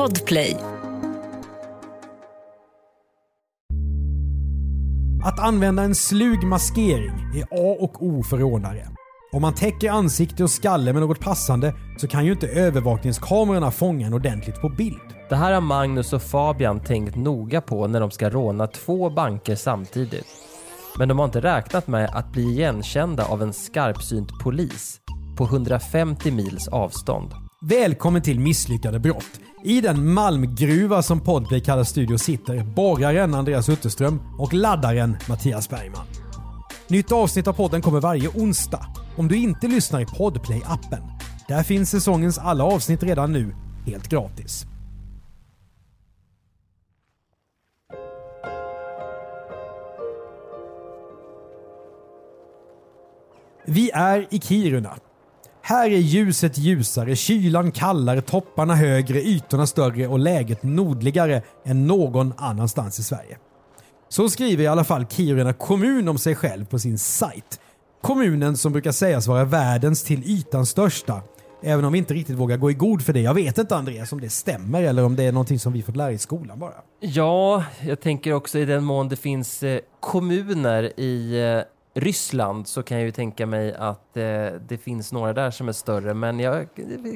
Podplay. 0.00 0.56
Att 5.24 5.38
använda 5.40 5.82
en 5.82 5.94
slug 5.94 6.44
maskering 6.44 7.12
är 7.34 7.42
A 7.42 7.76
och 7.80 8.02
O 8.02 8.22
för 8.22 8.38
rånare. 8.38 8.88
Om 9.32 9.42
man 9.42 9.54
täcker 9.54 9.90
ansikte 9.90 10.44
och 10.44 10.50
skalle 10.50 10.92
med 10.92 11.02
något 11.02 11.20
passande 11.20 11.74
så 11.96 12.08
kan 12.08 12.24
ju 12.24 12.32
inte 12.32 12.48
övervakningskamerorna 12.48 13.70
fånga 13.70 14.06
en 14.06 14.14
ordentligt 14.14 14.60
på 14.60 14.68
bild. 14.68 15.14
Det 15.28 15.36
här 15.36 15.52
har 15.52 15.60
Magnus 15.60 16.12
och 16.12 16.22
Fabian 16.22 16.80
tänkt 16.80 17.16
noga 17.16 17.60
på 17.60 17.86
när 17.86 18.00
de 18.00 18.10
ska 18.10 18.30
råna 18.30 18.66
två 18.66 19.10
banker 19.10 19.56
samtidigt. 19.56 20.26
Men 20.98 21.08
de 21.08 21.18
har 21.18 21.26
inte 21.26 21.40
räknat 21.40 21.88
med 21.88 22.10
att 22.12 22.32
bli 22.32 22.42
igenkända 22.42 23.24
av 23.24 23.42
en 23.42 23.52
skarpsynt 23.52 24.30
polis 24.42 25.00
på 25.38 25.44
150 25.44 26.30
mils 26.30 26.68
avstånd. 26.68 27.32
Välkommen 27.62 28.22
till 28.22 28.40
Misslyckade 28.40 28.98
brott. 28.98 29.40
I 29.64 29.80
den 29.80 30.12
malmgruva 30.12 31.02
som 31.02 31.20
Podplay 31.20 31.60
kallar 31.60 31.84
studio 31.84 32.18
sitter 32.18 32.64
borraren 32.64 33.34
Andreas 33.34 33.68
Utterström 33.68 34.20
och 34.38 34.54
laddaren 34.54 35.16
Mattias 35.28 35.68
Bergman. 35.68 36.06
Nytt 36.88 37.12
avsnitt 37.12 37.46
av 37.46 37.52
podden 37.52 37.82
kommer 37.82 38.00
varje 38.00 38.28
onsdag. 38.28 38.86
Om 39.16 39.28
du 39.28 39.36
inte 39.36 39.68
lyssnar 39.68 40.00
i 40.00 40.04
Podplay-appen. 40.04 41.02
Där 41.48 41.62
finns 41.62 41.90
säsongens 41.90 42.38
alla 42.38 42.64
avsnitt 42.64 43.02
redan 43.02 43.32
nu, 43.32 43.54
helt 43.86 44.08
gratis. 44.08 44.66
Vi 53.66 53.90
är 53.90 54.26
i 54.30 54.40
Kiruna. 54.40 54.96
Här 55.70 55.90
är 55.90 55.98
ljuset 55.98 56.58
ljusare, 56.58 57.16
kylan 57.16 57.72
kallare, 57.72 58.20
topparna 58.20 58.74
högre, 58.74 59.20
ytorna 59.20 59.66
större 59.66 60.06
och 60.06 60.18
läget 60.18 60.62
nordligare 60.62 61.42
än 61.64 61.86
någon 61.86 62.32
annanstans 62.36 62.98
i 62.98 63.02
Sverige. 63.02 63.38
Så 64.08 64.28
skriver 64.28 64.64
i 64.64 64.66
alla 64.66 64.84
fall 64.84 65.06
Kiruna 65.06 65.52
kommun 65.52 66.08
om 66.08 66.18
sig 66.18 66.34
själv 66.34 66.64
på 66.64 66.78
sin 66.78 66.98
sajt. 66.98 67.60
Kommunen 68.02 68.56
som 68.56 68.72
brukar 68.72 68.92
sägas 68.92 69.26
vara 69.26 69.44
världens 69.44 70.02
till 70.02 70.22
ytan 70.24 70.66
största. 70.66 71.22
Även 71.62 71.84
om 71.84 71.92
vi 71.92 71.98
inte 71.98 72.14
riktigt 72.14 72.36
vågar 72.36 72.56
gå 72.56 72.70
i 72.70 72.74
god 72.74 73.02
för 73.02 73.12
det. 73.12 73.20
Jag 73.20 73.34
vet 73.34 73.58
inte 73.58 73.76
Andreas 73.76 74.12
om 74.12 74.20
det 74.20 74.30
stämmer 74.30 74.82
eller 74.82 75.04
om 75.04 75.16
det 75.16 75.24
är 75.24 75.32
någonting 75.32 75.58
som 75.58 75.72
vi 75.72 75.82
fått 75.82 75.96
lära 75.96 76.12
i 76.12 76.18
skolan 76.18 76.58
bara. 76.58 76.74
Ja, 77.00 77.64
jag 77.80 78.00
tänker 78.00 78.32
också 78.32 78.58
i 78.58 78.64
den 78.64 78.84
mån 78.84 79.08
det 79.08 79.16
finns 79.16 79.62
eh, 79.62 79.80
kommuner 80.00 81.00
i 81.00 81.40
eh, 81.40 81.62
Ryssland 81.94 82.66
så 82.68 82.82
kan 82.82 82.96
jag 82.96 83.04
ju 83.04 83.12
tänka 83.12 83.46
mig 83.46 83.74
att 83.74 84.16
eh, 84.16 84.22
det 84.68 84.80
finns 84.82 85.12
några 85.12 85.32
där 85.32 85.50
som 85.50 85.68
är 85.68 85.72
större. 85.72 86.14
Men 86.14 86.40
jag 86.40 86.66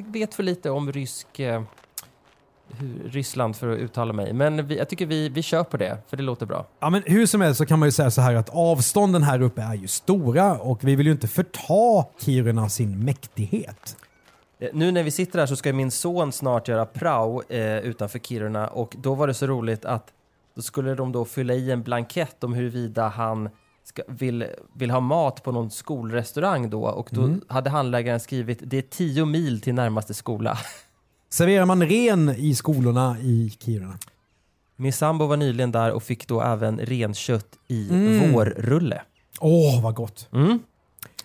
vet 0.07 0.33
för 0.33 0.43
lite 0.43 0.69
om 0.69 0.91
rysk, 0.91 1.39
eh, 1.39 1.61
Ryssland 3.05 3.55
för 3.55 3.69
att 3.69 3.79
uttala 3.79 4.13
mig. 4.13 4.33
Men 4.33 4.67
vi, 4.67 4.77
jag 4.77 4.89
tycker 4.89 5.05
vi, 5.05 5.29
vi 5.29 5.41
kör 5.41 5.63
på 5.63 5.77
det, 5.77 5.97
för 6.07 6.17
det 6.17 6.23
låter 6.23 6.45
bra. 6.45 6.65
Ja, 6.79 6.89
men 6.89 7.03
hur 7.05 7.25
som 7.25 7.41
helst 7.41 7.57
så 7.57 7.65
kan 7.65 7.79
man 7.79 7.87
ju 7.87 7.91
säga 7.91 8.11
så 8.11 8.21
här 8.21 8.35
att 8.35 8.49
avstånden 8.49 9.23
här 9.23 9.41
uppe 9.41 9.61
är 9.61 9.73
ju 9.73 9.87
stora 9.87 10.57
och 10.57 10.83
vi 10.83 10.95
vill 10.95 11.05
ju 11.05 11.11
inte 11.11 11.27
förta 11.27 12.05
Kiruna 12.19 12.69
sin 12.69 13.05
mäktighet. 13.05 13.97
Eh, 14.59 14.69
Nu 14.73 14.91
när 14.91 15.03
vi 15.03 15.11
sitter 15.11 15.39
här 15.39 15.45
så 15.45 15.55
ska 15.55 15.73
min 15.73 15.91
son 15.91 16.31
snart 16.31 16.67
göra 16.67 16.85
prao 16.85 17.41
eh, 17.49 17.77
utanför 17.77 18.19
Kiruna 18.19 18.67
och 18.67 18.95
då 18.97 19.15
var 19.15 19.27
det 19.27 19.33
så 19.33 19.47
roligt 19.47 19.85
att 19.85 20.11
då 20.55 20.61
skulle 20.61 20.95
de 20.95 21.11
då 21.11 21.25
fylla 21.25 21.53
i 21.53 21.71
en 21.71 21.83
blankett 21.83 22.43
om 22.43 22.53
huruvida 22.53 23.07
han 23.07 23.49
ska, 23.85 24.01
vill, 24.07 24.45
vill 24.73 24.91
ha 24.91 24.99
mat 24.99 25.43
på 25.43 25.51
någon 25.51 25.71
skolrestaurang 25.71 26.69
då 26.69 26.83
och 26.85 27.09
då 27.11 27.35
hade 27.47 27.69
handläggaren 27.69 28.19
skrivit 28.19 28.59
det 28.61 28.77
är 28.77 28.81
tio 28.81 29.25
mil 29.25 29.61
till 29.61 29.73
närmaste 29.73 30.13
skola. 30.13 30.57
Serverar 31.29 31.65
man 31.65 31.83
ren 31.83 32.29
i 32.29 32.55
skolorna 32.55 33.17
i 33.21 33.57
Kiruna? 33.59 33.99
Min 34.75 34.93
sambo 34.93 35.25
var 35.25 35.37
nyligen 35.37 35.71
där 35.71 35.91
och 35.91 36.03
fick 36.03 36.27
då 36.27 36.41
även 36.41 36.79
renkött 36.79 37.47
i 37.67 37.89
Mm. 37.89 38.31
vårrulle. 38.33 39.01
Åh, 39.39 39.83
vad 39.83 39.95
gott. 39.95 40.29
Mm. 40.33 40.59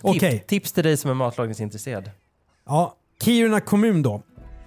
Okej. 0.03 0.39
Tip, 0.39 0.47
tips 0.47 0.73
till 0.73 0.85
dig 0.85 0.97
som 0.97 1.11
är 1.11 1.15
matlagningsintresserad. 1.15 2.11
Ja, 2.67 2.95
Kiruna 3.23 3.61
kommun 3.61 4.03
då. 4.03 4.23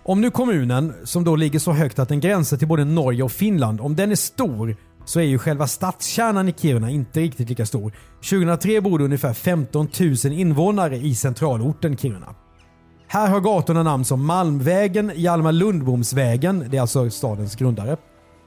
Om 0.06 0.22
nu 0.22 0.32
kommunen, 0.32 0.94
som 1.04 1.24
då 1.24 1.36
ligger 1.36 1.60
så 1.60 1.72
högt 1.72 2.00
att 2.00 2.10
den 2.10 2.20
gränsar 2.20 2.58
till 2.58 2.68
både 2.68 2.86
Norge 2.86 3.24
och 3.24 3.32
Finland, 3.32 3.82
om 3.82 3.96
den 3.96 4.12
är 4.12 4.16
stor 4.16 4.76
så 5.06 5.20
är 5.20 5.24
ju 5.24 5.38
själva 5.38 5.68
stadskärnan 5.68 6.50
i 6.50 6.54
Kiruna 6.54 6.90
inte 6.90 7.20
riktigt 7.20 7.50
lika 7.50 7.66
stor. 7.66 7.94
2003 8.30 8.82
bor 8.82 9.00
det 9.00 9.06
ungefär 9.06 9.34
15 9.34 9.88
000 10.00 10.34
invånare 10.34 10.98
i 10.98 11.16
centralorten 11.16 11.98
Kiruna. 11.98 12.36
Här 13.08 13.30
har 13.30 13.40
gatorna 13.40 13.84
namn 13.84 14.06
som 14.06 14.26
Malmvägen, 14.26 15.12
Hjalmar 15.16 15.52
Lundbomsvägen, 15.52 16.66
det 16.70 16.78
är 16.78 16.82
alltså 16.82 17.10
stadens 17.10 17.56
grundare, 17.56 17.98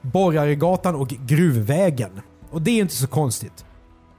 Borgaregatan 0.01 0.95
och 0.95 1.07
Gruvvägen. 1.07 2.11
Och 2.51 2.61
det 2.61 2.71
är 2.71 2.81
inte 2.81 2.95
så 2.95 3.07
konstigt. 3.07 3.65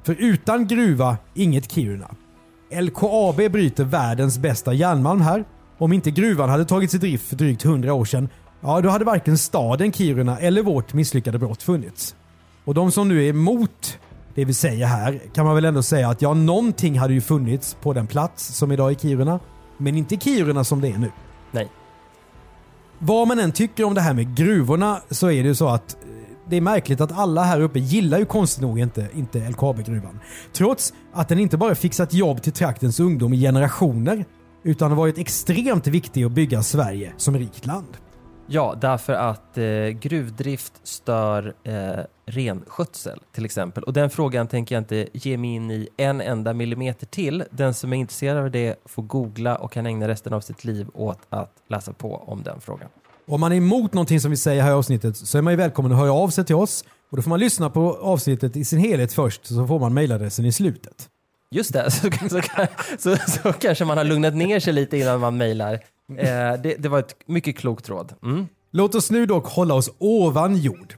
För 0.04 0.16
utan 0.18 0.66
gruva, 0.66 1.16
inget 1.34 1.72
Kiruna. 1.72 2.10
LKAB 2.80 3.36
bryter 3.36 3.84
världens 3.84 4.38
bästa 4.38 4.72
järnmalm 4.72 5.20
här. 5.20 5.44
Om 5.78 5.92
inte 5.92 6.10
gruvan 6.10 6.48
hade 6.48 6.64
tagits 6.64 6.94
i 6.94 6.98
drift 6.98 7.28
för 7.28 7.36
drygt 7.36 7.64
100 7.64 7.94
år 7.94 8.04
sedan, 8.04 8.28
ja 8.60 8.80
då 8.80 8.88
hade 8.88 9.04
varken 9.04 9.38
staden 9.38 9.92
Kiruna 9.92 10.38
eller 10.38 10.62
vårt 10.62 10.94
misslyckade 10.94 11.38
brott 11.38 11.62
funnits. 11.62 12.14
Och 12.68 12.74
de 12.74 12.90
som 12.90 13.08
nu 13.08 13.24
är 13.24 13.28
emot 13.28 13.98
det 14.34 14.44
vi 14.44 14.54
säger 14.54 14.86
här 14.86 15.20
kan 15.34 15.46
man 15.46 15.54
väl 15.54 15.64
ändå 15.64 15.82
säga 15.82 16.08
att 16.08 16.22
ja, 16.22 16.34
någonting 16.34 16.98
hade 16.98 17.14
ju 17.14 17.20
funnits 17.20 17.76
på 17.82 17.92
den 17.92 18.06
plats 18.06 18.56
som 18.56 18.72
idag 18.72 18.90
är 18.90 18.94
Kiruna. 18.94 19.40
Men 19.78 19.96
inte 19.96 20.16
Kiruna 20.16 20.64
som 20.64 20.80
det 20.80 20.88
är 20.88 20.98
nu. 20.98 21.10
Nej. 21.50 21.68
Vad 22.98 23.28
man 23.28 23.38
än 23.38 23.52
tycker 23.52 23.84
om 23.84 23.94
det 23.94 24.00
här 24.00 24.14
med 24.14 24.36
gruvorna 24.36 25.00
så 25.10 25.30
är 25.30 25.42
det 25.42 25.48
ju 25.48 25.54
så 25.54 25.68
att 25.68 25.94
eh, 25.94 25.98
det 26.48 26.56
är 26.56 26.60
märkligt 26.60 27.00
att 27.00 27.18
alla 27.18 27.42
här 27.42 27.60
uppe 27.60 27.78
gillar 27.78 28.18
ju 28.18 28.24
konstigt 28.24 28.62
nog 28.62 28.78
inte, 28.78 29.08
inte 29.14 29.50
LKAB-gruvan. 29.50 30.20
Trots 30.52 30.94
att 31.12 31.28
den 31.28 31.38
inte 31.38 31.56
bara 31.56 31.74
fixat 31.74 32.14
jobb 32.14 32.42
till 32.42 32.52
traktens 32.52 33.00
ungdom 33.00 33.32
i 33.32 33.40
generationer 33.40 34.24
utan 34.62 34.90
har 34.90 34.96
varit 34.96 35.18
extremt 35.18 35.86
viktig 35.86 36.24
att 36.24 36.32
bygga 36.32 36.62
Sverige 36.62 37.12
som 37.16 37.38
rikt 37.38 37.66
land. 37.66 37.96
Ja, 38.46 38.74
därför 38.80 39.12
att 39.12 39.58
eh, 39.58 39.64
gruvdrift 40.00 40.72
stör 40.82 41.54
eh, 41.64 42.04
renskötsel 42.28 43.20
till 43.32 43.44
exempel. 43.44 43.82
Och 43.82 43.92
den 43.92 44.10
frågan 44.10 44.46
tänker 44.48 44.74
jag 44.74 44.80
inte 44.80 45.08
ge 45.12 45.36
mig 45.36 45.50
in 45.50 45.70
i 45.70 45.88
en 45.96 46.20
enda 46.20 46.52
millimeter 46.52 47.06
till. 47.06 47.44
Den 47.50 47.74
som 47.74 47.92
är 47.92 47.96
intresserad 47.96 48.44
av 48.44 48.50
det 48.50 48.76
får 48.84 49.02
googla 49.02 49.56
och 49.56 49.72
kan 49.72 49.86
ägna 49.86 50.08
resten 50.08 50.32
av 50.32 50.40
sitt 50.40 50.64
liv 50.64 50.86
åt 50.94 51.18
att 51.28 51.52
läsa 51.68 51.92
på 51.92 52.16
om 52.26 52.42
den 52.42 52.60
frågan. 52.60 52.88
Om 53.26 53.40
man 53.40 53.52
är 53.52 53.56
emot 53.56 53.94
någonting 53.94 54.20
som 54.20 54.30
vi 54.30 54.36
säger 54.36 54.62
här 54.62 54.70
i 54.70 54.74
avsnittet 54.74 55.16
så 55.16 55.38
är 55.38 55.42
man 55.42 55.52
ju 55.52 55.56
välkommen 55.56 55.92
att 55.92 55.98
höra 55.98 56.12
av 56.12 56.28
sig 56.28 56.44
till 56.44 56.54
oss. 56.54 56.84
Och 57.10 57.16
då 57.16 57.22
får 57.22 57.30
man 57.30 57.40
lyssna 57.40 57.70
på 57.70 57.98
avsnittet 58.00 58.56
i 58.56 58.64
sin 58.64 58.78
helhet 58.78 59.12
först 59.12 59.46
så 59.46 59.66
får 59.66 59.78
man 59.78 59.94
mejladressen 59.94 60.44
i 60.44 60.52
slutet. 60.52 61.08
Just 61.50 61.72
det, 61.72 61.90
så, 61.90 62.10
så, 62.30 62.40
så, 62.98 63.16
så 63.30 63.52
kanske 63.52 63.84
man 63.84 63.98
har 63.98 64.04
lugnat 64.04 64.34
ner 64.34 64.60
sig 64.60 64.72
lite 64.72 64.98
innan 64.98 65.20
man 65.20 65.36
mejlar. 65.36 65.72
Eh, 66.16 66.52
det, 66.62 66.74
det 66.78 66.88
var 66.88 66.98
ett 66.98 67.16
mycket 67.26 67.58
klokt 67.58 67.88
råd. 67.88 68.14
Mm. 68.22 68.46
Låt 68.70 68.94
oss 68.94 69.10
nu 69.10 69.26
dock 69.26 69.46
hålla 69.46 69.74
oss 69.74 69.90
ovan 69.98 70.56
jord. 70.56 70.94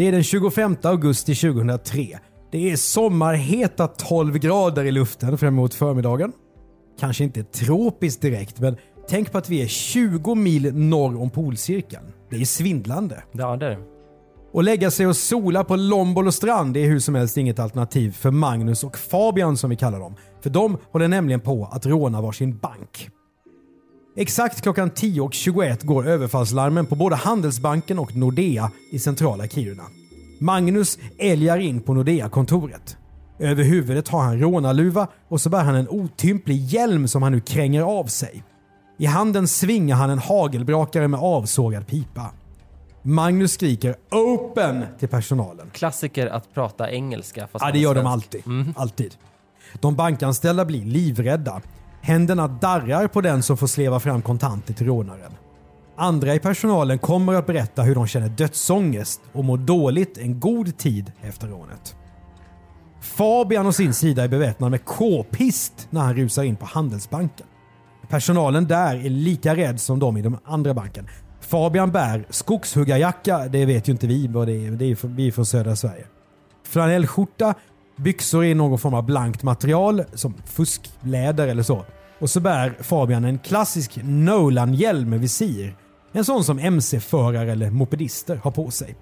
Det 0.00 0.08
är 0.08 0.12
den 0.12 0.22
25 0.22 0.76
augusti 0.82 1.34
2003. 1.34 2.18
Det 2.52 2.70
är 2.70 2.76
sommarheta 2.76 3.86
12 3.88 4.38
grader 4.38 4.84
i 4.84 4.90
luften 4.90 5.38
fram 5.38 5.54
emot 5.54 5.74
förmiddagen. 5.74 6.32
Kanske 7.00 7.24
inte 7.24 7.44
tropiskt 7.44 8.22
direkt, 8.22 8.60
men 8.60 8.76
tänk 9.08 9.32
på 9.32 9.38
att 9.38 9.48
vi 9.48 9.62
är 9.62 9.66
20 9.66 10.34
mil 10.34 10.74
norr 10.74 11.20
om 11.20 11.30
polcirkeln. 11.30 12.04
Det 12.30 12.36
är 12.36 12.44
svindlande. 12.44 13.22
Ja, 13.32 13.56
det 13.56 13.66
är 13.66 13.70
det. 13.70 13.78
Och 14.52 14.64
lägga 14.64 14.90
sig 14.90 15.06
och 15.06 15.16
sola 15.16 15.64
på 15.64 15.76
Lombolo 15.76 16.32
strand 16.32 16.76
är 16.76 16.86
hur 16.86 17.00
som 17.00 17.14
helst 17.14 17.36
inget 17.36 17.58
alternativ 17.58 18.12
för 18.12 18.30
Magnus 18.30 18.84
och 18.84 18.98
Fabian 18.98 19.56
som 19.56 19.70
vi 19.70 19.76
kallar 19.76 20.00
dem. 20.00 20.14
För 20.42 20.50
de 20.50 20.78
håller 20.92 21.08
nämligen 21.08 21.40
på 21.40 21.68
att 21.72 21.86
råna 21.86 22.20
varsin 22.20 22.58
bank. 22.58 23.10
Exakt 24.16 24.62
klockan 24.62 24.90
10.21 24.90 25.86
går 25.86 26.06
överfallslarmen 26.06 26.86
på 26.86 26.96
både 26.96 27.16
Handelsbanken 27.16 27.98
och 27.98 28.16
Nordea 28.16 28.70
i 28.92 28.98
centrala 28.98 29.46
Kiruna. 29.46 29.82
Magnus 30.42 30.98
älgar 31.18 31.58
in 31.58 31.80
på 31.80 31.94
Nordea-kontoret. 31.94 32.96
Över 33.38 33.64
huvudet 33.64 34.08
har 34.08 34.22
han 34.22 34.40
rånarluva 34.40 35.08
och 35.28 35.40
så 35.40 35.50
bär 35.50 35.64
han 35.64 35.74
en 35.74 35.88
otymplig 35.88 36.56
hjälm 36.56 37.08
som 37.08 37.22
han 37.22 37.32
nu 37.32 37.40
kränger 37.40 37.82
av 37.82 38.04
sig. 38.04 38.44
I 38.98 39.06
handen 39.06 39.48
svingar 39.48 39.96
han 39.96 40.10
en 40.10 40.18
hagelbrakare 40.18 41.08
med 41.08 41.20
avsågad 41.20 41.86
pipa. 41.86 42.30
Magnus 43.02 43.52
skriker 43.52 43.94
“Open!” 44.10 44.84
till 44.98 45.08
personalen. 45.08 45.70
Klassiker 45.72 46.26
att 46.26 46.54
prata 46.54 46.90
engelska. 46.90 47.48
Fast 47.52 47.64
Ja, 47.64 47.72
det 47.72 47.78
gör 47.78 47.94
de 47.94 48.06
alltid. 48.06 48.42
Alltid. 48.76 49.14
De 49.80 49.96
bankanställda 49.96 50.64
blir 50.64 50.84
livrädda. 50.84 51.60
Händerna 52.00 52.48
darrar 52.48 53.06
på 53.06 53.20
den 53.20 53.42
som 53.42 53.56
får 53.56 53.66
sleva 53.66 54.00
fram 54.00 54.22
kontanter 54.22 54.74
till 54.74 54.86
rånaren. 54.86 55.32
Andra 56.00 56.34
i 56.34 56.38
personalen 56.38 56.98
kommer 56.98 57.34
att 57.34 57.46
berätta 57.46 57.82
hur 57.82 57.94
de 57.94 58.06
känner 58.06 58.28
dödsångest 58.28 59.20
och 59.32 59.44
mår 59.44 59.58
dåligt 59.58 60.18
en 60.18 60.40
god 60.40 60.78
tid 60.78 61.12
efter 61.22 61.48
rånet. 61.48 61.96
Fabian 63.00 63.66
å 63.66 63.72
sin 63.72 63.94
sida 63.94 64.24
är 64.24 64.28
beväpnad 64.28 64.70
med 64.70 64.84
k-pist 64.84 65.88
när 65.90 66.00
han 66.00 66.16
rusar 66.16 66.42
in 66.42 66.56
på 66.56 66.66
Handelsbanken. 66.66 67.46
Personalen 68.08 68.66
där 68.66 68.96
är 68.96 69.10
lika 69.10 69.56
rädd 69.56 69.80
som 69.80 69.98
de 69.98 70.16
i 70.16 70.22
den 70.22 70.36
andra 70.44 70.74
banken. 70.74 71.08
Fabian 71.40 71.92
bär 71.92 72.24
skogshuggarjacka, 72.30 73.38
det 73.48 73.64
vet 73.64 73.88
ju 73.88 73.92
inte 73.92 74.06
vi 74.06 74.26
vad 74.26 74.48
det 74.48 74.66
är. 74.66 74.70
Det 74.70 74.84
är 74.84 75.08
vi 75.08 75.26
är 75.26 75.32
från 75.32 75.46
södra 75.46 75.76
Sverige. 75.76 76.04
Flanellskjorta, 76.64 77.54
byxor 77.96 78.44
i 78.44 78.54
någon 78.54 78.78
form 78.78 78.94
av 78.94 79.02
blankt 79.04 79.42
material 79.42 80.04
som 80.14 80.34
fuskläder 80.44 81.48
eller 81.48 81.62
så. 81.62 81.84
Och 82.18 82.30
så 82.30 82.40
bär 82.40 82.74
Fabian 82.80 83.24
en 83.24 83.38
klassisk 83.38 83.98
Nolan-hjälm 84.02 85.10
med 85.10 85.20
visir. 85.20 85.76
En 86.12 86.24
sån 86.24 86.44
som 86.44 86.58
MC-förare 86.58 87.52
eller 87.52 87.70
mopedister 87.70 88.36
har 88.36 88.50
på 88.50 88.70
sig. 88.70 88.96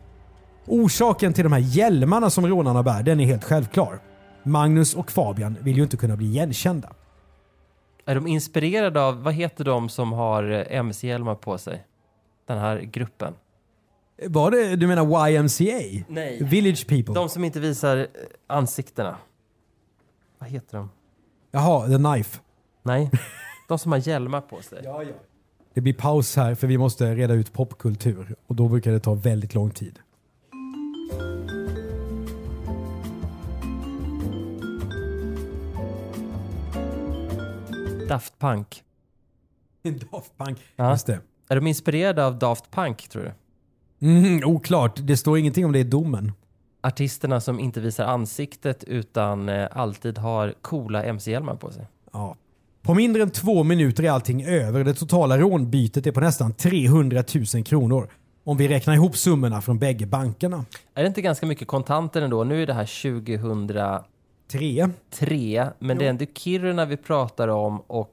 Orsaken 0.66 1.32
till 1.32 1.44
de 1.44 1.52
här 1.52 1.60
hjälmarna 1.60 2.30
som 2.30 2.46
rånarna 2.46 2.82
bär, 2.82 3.02
den 3.02 3.20
är 3.20 3.24
helt 3.24 3.44
självklar. 3.44 4.00
Magnus 4.42 4.94
och 4.94 5.10
Fabian 5.10 5.56
vill 5.60 5.76
ju 5.76 5.82
inte 5.82 5.96
kunna 5.96 6.16
bli 6.16 6.26
igenkända. 6.26 6.92
Är 8.04 8.14
de 8.14 8.26
inspirerade 8.26 9.02
av, 9.02 9.22
vad 9.22 9.34
heter 9.34 9.64
de 9.64 9.88
som 9.88 10.12
har 10.12 10.44
MC-hjälmar 10.70 11.34
på 11.34 11.58
sig? 11.58 11.86
Den 12.46 12.58
här 12.58 12.80
gruppen. 12.80 13.34
Var 14.26 14.50
det, 14.50 14.76
du 14.76 14.86
menar 14.86 15.28
YMCA? 15.28 16.04
Nej. 16.08 16.38
Village 16.42 16.86
people? 16.88 17.14
De 17.14 17.28
som 17.28 17.44
inte 17.44 17.60
visar 17.60 17.96
eh, 17.96 18.06
ansiktena. 18.46 19.16
Vad 20.38 20.50
heter 20.50 20.78
de? 20.78 20.90
Jaha, 21.50 21.88
The 21.88 21.96
Knife. 21.96 22.40
Nej, 22.82 23.10
de 23.68 23.78
som 23.78 23.92
har 23.92 24.08
hjälmar 24.08 24.40
på 24.40 24.62
sig. 24.62 24.80
Ja, 24.84 25.02
ja. 25.02 25.12
Det 25.74 25.80
blir 25.80 25.94
paus 25.94 26.36
här 26.36 26.54
för 26.54 26.66
vi 26.66 26.78
måste 26.78 27.14
reda 27.14 27.34
ut 27.34 27.52
popkultur 27.52 28.34
och 28.46 28.54
då 28.54 28.68
brukar 28.68 28.92
det 28.92 29.00
ta 29.00 29.14
väldigt 29.14 29.54
lång 29.54 29.70
tid. 29.70 29.98
Daft 38.08 38.38
Punk. 38.38 38.82
Daft 40.12 40.38
Punk. 40.38 40.58
Ja. 40.76 40.90
Just 40.90 41.06
det. 41.06 41.20
Är 41.48 41.56
de 41.56 41.66
inspirerade 41.66 42.26
av 42.26 42.38
Daft 42.38 42.70
Punk 42.70 43.08
tror 43.08 43.22
du? 43.22 43.32
Mm, 44.06 44.44
oklart. 44.44 45.00
Det 45.02 45.16
står 45.16 45.38
ingenting 45.38 45.64
om 45.64 45.72
det 45.72 45.78
i 45.78 45.84
domen. 45.84 46.32
Artisterna 46.80 47.40
som 47.40 47.60
inte 47.60 47.80
visar 47.80 48.04
ansiktet 48.04 48.84
utan 48.84 49.48
eh, 49.48 49.68
alltid 49.72 50.18
har 50.18 50.54
coola 50.62 51.04
MC-hjälmar 51.04 51.54
på 51.54 51.70
sig. 51.70 51.86
Ja. 52.12 52.36
På 52.88 52.94
mindre 52.94 53.22
än 53.22 53.30
två 53.30 53.64
minuter 53.64 54.04
är 54.04 54.10
allting 54.10 54.44
över. 54.44 54.84
Det 54.84 54.94
totala 54.94 55.38
rånbytet 55.38 56.06
är 56.06 56.12
på 56.12 56.20
nästan 56.20 56.52
300 56.52 57.24
000 57.54 57.64
kronor. 57.64 58.08
Om 58.44 58.56
vi 58.56 58.68
räknar 58.68 58.94
ihop 58.94 59.16
summorna 59.16 59.60
från 59.60 59.78
bägge 59.78 60.06
bankerna. 60.06 60.64
Är 60.94 61.02
det 61.02 61.06
inte 61.08 61.20
ganska 61.22 61.46
mycket 61.46 61.68
kontanter 61.68 62.22
ändå? 62.22 62.44
Nu 62.44 62.62
är 62.62 62.66
det 62.66 62.72
här 62.72 63.20
2003, 64.50 64.90
Tre. 65.18 65.66
men 65.78 65.98
det 65.98 66.04
är 66.04 66.10
ändå 66.10 66.24
Kiruna 66.34 66.84
vi 66.84 66.96
pratar 66.96 67.48
om 67.48 67.80
och 67.86 68.10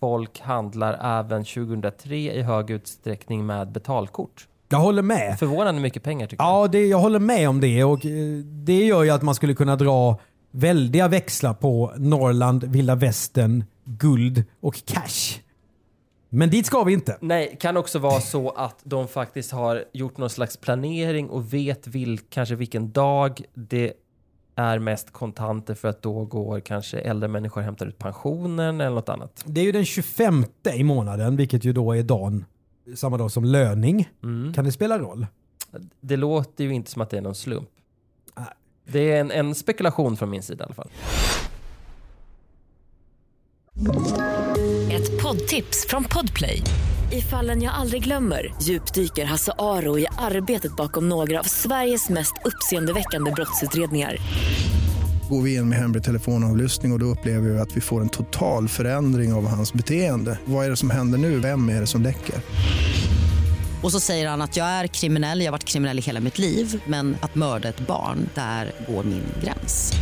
folk 0.00 0.40
handlar 0.40 1.18
även 1.20 1.44
2003 1.44 2.16
i 2.16 2.42
hög 2.42 2.70
utsträckning 2.70 3.46
med 3.46 3.72
betalkort. 3.72 4.48
Jag 4.68 4.78
håller 4.78 5.02
med. 5.02 5.38
Förvånande 5.38 5.80
mycket 5.80 6.02
pengar 6.02 6.26
tycker 6.26 6.44
jag. 6.44 6.74
Ja, 6.74 6.78
jag 6.78 6.98
håller 6.98 7.18
med 7.18 7.48
om 7.48 7.60
det 7.60 7.84
och 7.84 8.06
eh, 8.06 8.12
det 8.44 8.84
gör 8.84 9.02
ju 9.02 9.10
att 9.10 9.22
man 9.22 9.34
skulle 9.34 9.54
kunna 9.54 9.76
dra 9.76 10.18
väldiga 10.56 11.08
växlar 11.08 11.54
på 11.54 11.92
Norrland, 11.96 12.64
vilda 12.64 12.94
västern, 12.94 13.64
guld 13.84 14.44
och 14.60 14.82
cash. 14.84 15.40
Men 16.28 16.50
dit 16.50 16.66
ska 16.66 16.84
vi 16.84 16.92
inte. 16.92 17.18
Nej, 17.20 17.56
kan 17.60 17.76
också 17.76 17.98
vara 17.98 18.20
så 18.20 18.50
att 18.50 18.80
de 18.84 19.08
faktiskt 19.08 19.52
har 19.52 19.84
gjort 19.92 20.18
någon 20.18 20.30
slags 20.30 20.56
planering 20.56 21.28
och 21.28 21.54
vet 21.54 21.86
vil, 21.86 22.18
kanske 22.18 22.54
vilken 22.54 22.92
dag 22.92 23.42
det 23.54 23.92
är 24.54 24.78
mest 24.78 25.12
kontanter 25.12 25.74
för 25.74 25.88
att 25.88 26.02
då 26.02 26.24
går 26.24 26.60
kanske 26.60 26.98
äldre 26.98 27.28
människor 27.28 27.60
och 27.60 27.64
hämtar 27.64 27.86
ut 27.86 27.98
pensionen 27.98 28.80
eller 28.80 28.94
något 28.94 29.08
annat. 29.08 29.44
Det 29.46 29.60
är 29.60 29.64
ju 29.64 29.72
den 29.72 29.84
25 29.84 30.44
i 30.74 30.84
månaden, 30.84 31.36
vilket 31.36 31.64
ju 31.64 31.72
då 31.72 31.92
är 31.92 32.02
dagen, 32.02 32.44
samma 32.94 33.16
dag 33.16 33.30
som 33.30 33.44
löning. 33.44 34.08
Kan 34.54 34.64
det 34.64 34.72
spela 34.72 34.98
roll? 34.98 35.26
Det 36.00 36.16
låter 36.16 36.64
ju 36.64 36.74
inte 36.74 36.90
som 36.90 37.02
att 37.02 37.10
det 37.10 37.16
är 37.16 37.20
någon 37.22 37.34
slump. 37.34 37.68
Det 38.86 39.12
är 39.12 39.20
en, 39.20 39.30
en 39.30 39.54
spekulation 39.54 40.16
från 40.16 40.30
min 40.30 40.42
sida 40.42 40.64
i 40.64 40.66
alla 40.66 40.74
fall. 40.74 40.90
Ett 44.92 45.22
poddtips 45.22 45.86
från 45.88 46.04
Podplay. 46.04 46.62
I 47.12 47.20
fallen 47.20 47.62
jag 47.62 47.74
aldrig 47.74 48.04
glömmer 48.04 48.54
djupdyker 48.62 49.24
Hasse 49.24 49.52
Aro 49.58 49.98
i 49.98 50.06
arbetet 50.18 50.76
bakom 50.76 51.08
några 51.08 51.40
av 51.40 51.44
Sveriges 51.44 52.08
mest 52.08 52.32
uppseendeväckande 52.44 53.30
brottsutredningar. 53.30 54.16
Går 55.30 55.42
vi 55.42 55.54
in 55.54 55.68
med 55.68 55.78
hemlig 55.78 56.04
telefonavlyssning 56.04 56.92
och, 56.92 56.96
och 56.96 57.00
då 57.00 57.06
upplever 57.06 57.50
vi 57.50 57.58
att 57.58 57.76
vi 57.76 57.80
får 57.80 58.00
en 58.00 58.08
total 58.08 58.68
förändring 58.68 59.32
av 59.32 59.46
hans 59.46 59.72
beteende. 59.72 60.38
Vad 60.44 60.66
är 60.66 60.70
det 60.70 60.76
som 60.76 60.90
händer 60.90 61.18
nu? 61.18 61.40
Vem 61.40 61.68
är 61.68 61.80
det 61.80 61.86
som 61.86 62.02
läcker? 62.02 62.34
Och 63.82 63.92
så 63.92 64.00
säger 64.00 64.28
han 64.28 64.42
att 64.42 64.56
jag 64.56 64.66
är 64.66 64.86
kriminell, 64.86 65.40
jag 65.40 65.46
har 65.46 65.52
varit 65.52 65.64
kriminell 65.64 65.98
i 65.98 66.02
hela 66.02 66.20
mitt 66.20 66.38
liv 66.38 66.82
men 66.86 67.16
att 67.20 67.34
mörda 67.34 67.68
ett 67.68 67.80
barn, 67.80 68.28
där 68.34 68.72
går 68.88 69.04
min 69.04 69.24
gräns. 69.42 69.92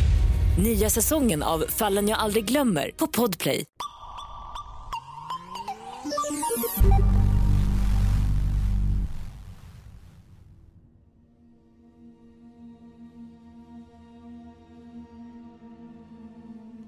Nya 0.59 0.91
säsongen 0.91 1.43
av 1.43 1.65
Fallen 1.69 2.09
jag 2.09 2.19
aldrig 2.19 2.44
glömmer 2.44 2.91
på 2.97 3.06
Podplay. 3.06 3.65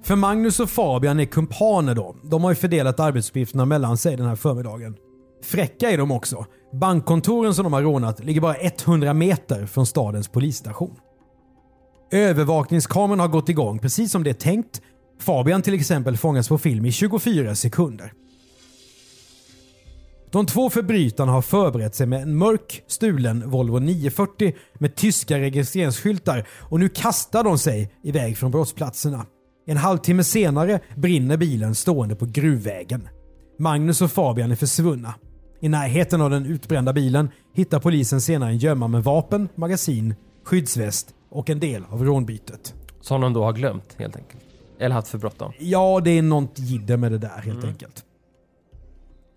För 0.03 0.17
Magnus 0.17 0.61
och 0.61 0.71
Fabian 0.71 1.21
är 1.21 1.25
kumpaner 1.25 1.95
då. 1.95 2.17
De 2.23 2.45
har 2.45 2.51
ju 2.51 2.57
fördelat 2.57 3.01
arbetsuppgifterna 3.01 3.65
mellan 3.65 3.99
sig 3.99 4.17
den 4.17 4.27
här 4.27 4.37
förmiddagen. 4.37 4.97
Fräcka 5.47 5.91
är 5.91 5.99
de 5.99 6.11
också. 6.11 6.47
Bankkontoren 6.73 7.55
som 7.55 7.65
de 7.65 7.73
har 7.73 7.83
rånat 7.83 8.25
ligger 8.25 8.41
bara 8.41 8.57
100 8.57 9.15
meter 9.15 9.67
från 9.67 9.87
stadens 9.87 10.29
polisstation. 10.29 10.97
Övervakningskameran 12.11 13.21
har 13.21 13.29
gått 13.29 13.49
igång 13.49 13.79
precis 13.79 14.13
som 14.13 14.25
det 14.25 14.31
är 14.31 14.35
tänkt. 14.35 14.83
Fabian 15.21 15.63
till 15.63 15.75
exempel 15.75 16.17
fångas 16.17 16.49
på 16.49 16.59
film 16.59 16.87
i 16.87 16.93
24 16.93 17.55
sekunder. 17.55 18.13
De 20.31 20.47
två 20.47 20.71
förbrytarna 20.71 21.33
har 21.33 21.43
förberett 21.43 21.95
sig 21.95 22.07
med 22.07 22.23
en 22.23 22.37
mörk 22.37 22.83
stulen 22.87 23.51
Volvo 23.51 23.79
940 23.79 24.55
med 24.79 24.95
tyska 24.95 25.39
registreringsskyltar 25.39 26.49
och 26.51 26.81
nu 26.81 26.89
kastar 26.89 27.45
de 27.45 27.59
sig 27.59 27.93
iväg 28.03 28.39
från 28.39 28.51
brottsplatserna. 28.51 29.27
En 29.67 29.77
halvtimme 29.77 30.25
senare 30.25 30.81
brinner 30.97 31.37
bilen 31.37 31.75
stående 31.75 32.17
på 32.17 32.27
gruvvägen. 32.27 33.09
Magnus 33.59 34.03
och 34.03 34.11
Fabian 34.11 34.51
är 34.51 34.57
försvunna. 34.57 35.15
I 35.61 35.69
närheten 35.69 36.21
av 36.21 36.31
den 36.31 36.47
utbrända 36.47 36.93
bilen 36.93 37.29
hittar 37.55 37.81
polisen 37.81 38.21
senare 38.21 38.51
en 38.51 38.59
gömma 38.59 38.89
med 38.89 39.05
vapen, 39.05 39.49
magasin, 39.55 40.15
skyddsväst 40.45 41.15
och 41.31 41.51
en 41.51 41.61
del 41.61 41.85
av 41.91 42.05
rånbytet. 42.05 42.75
Som 43.01 43.21
de 43.21 43.33
då 43.33 43.45
har 43.45 43.53
glömt 43.53 43.97
helt 43.99 44.17
enkelt. 44.17 44.43
Eller 44.79 44.95
haft 44.95 45.09
för 45.09 45.19
bråttom. 45.19 45.53
Ja, 45.59 46.01
det 46.05 46.11
är 46.11 46.23
något 46.23 46.59
jidder 46.59 46.97
med 46.97 47.13
det 47.13 47.19
där 47.19 47.41
helt 47.45 47.65
enkelt. 47.65 48.05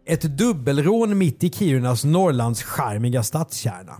Ett 0.05 0.21
dubbelrån 0.21 1.17
mitt 1.17 1.43
i 1.43 1.49
Kirunas 1.49 2.03
Norrlands 2.03 2.63
charmiga 2.63 3.23
stadskärna. 3.23 3.93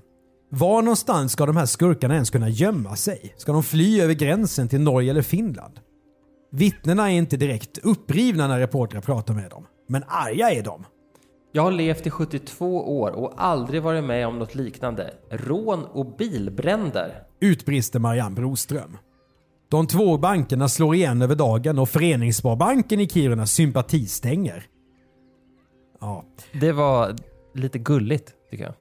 Var 0.51 0.81
någonstans 0.81 1.31
ska 1.31 1.45
de 1.45 1.57
här 1.57 1.65
skurkarna 1.65 2.13
ens 2.13 2.29
kunna 2.29 2.49
gömma 2.49 2.95
sig? 2.95 3.33
Ska 3.37 3.51
de 3.51 3.63
fly 3.63 4.01
över 4.01 4.13
gränsen 4.13 4.67
till 4.67 4.81
Norge 4.81 5.11
eller 5.11 5.21
Finland? 5.21 5.79
Vittnena 6.51 7.11
är 7.11 7.15
inte 7.15 7.37
direkt 7.37 7.77
upprivna 7.77 8.47
när 8.47 8.59
reportrar 8.59 9.01
pratar 9.01 9.33
med 9.33 9.49
dem. 9.49 9.65
Men 9.87 10.03
arga 10.07 10.51
är 10.51 10.63
de. 10.63 10.85
Jag 11.51 11.61
har 11.61 11.71
levt 11.71 12.07
i 12.07 12.09
72 12.09 12.99
år 12.99 13.11
och 13.11 13.33
aldrig 13.37 13.81
varit 13.83 14.03
med 14.03 14.27
om 14.27 14.39
något 14.39 14.55
liknande. 14.55 15.13
Rån 15.29 15.85
och 15.85 16.15
bilbränder. 16.17 17.23
Utbrister 17.41 17.99
Marianne 17.99 18.35
Broström. 18.35 18.97
De 19.69 19.87
två 19.87 20.17
bankerna 20.17 20.69
slår 20.69 20.95
igen 20.95 21.21
över 21.21 21.35
dagen 21.35 21.79
och 21.79 21.89
Föreningssparbanken 21.89 22.99
i 22.99 23.09
Kiruna 23.09 23.45
sympatistänger. 23.45 24.63
Ja, 26.01 26.25
Det 26.59 26.71
var 26.71 27.15
lite 27.55 27.79
gulligt 27.79 28.33
tycker 28.51 28.63
jag. 28.63 28.73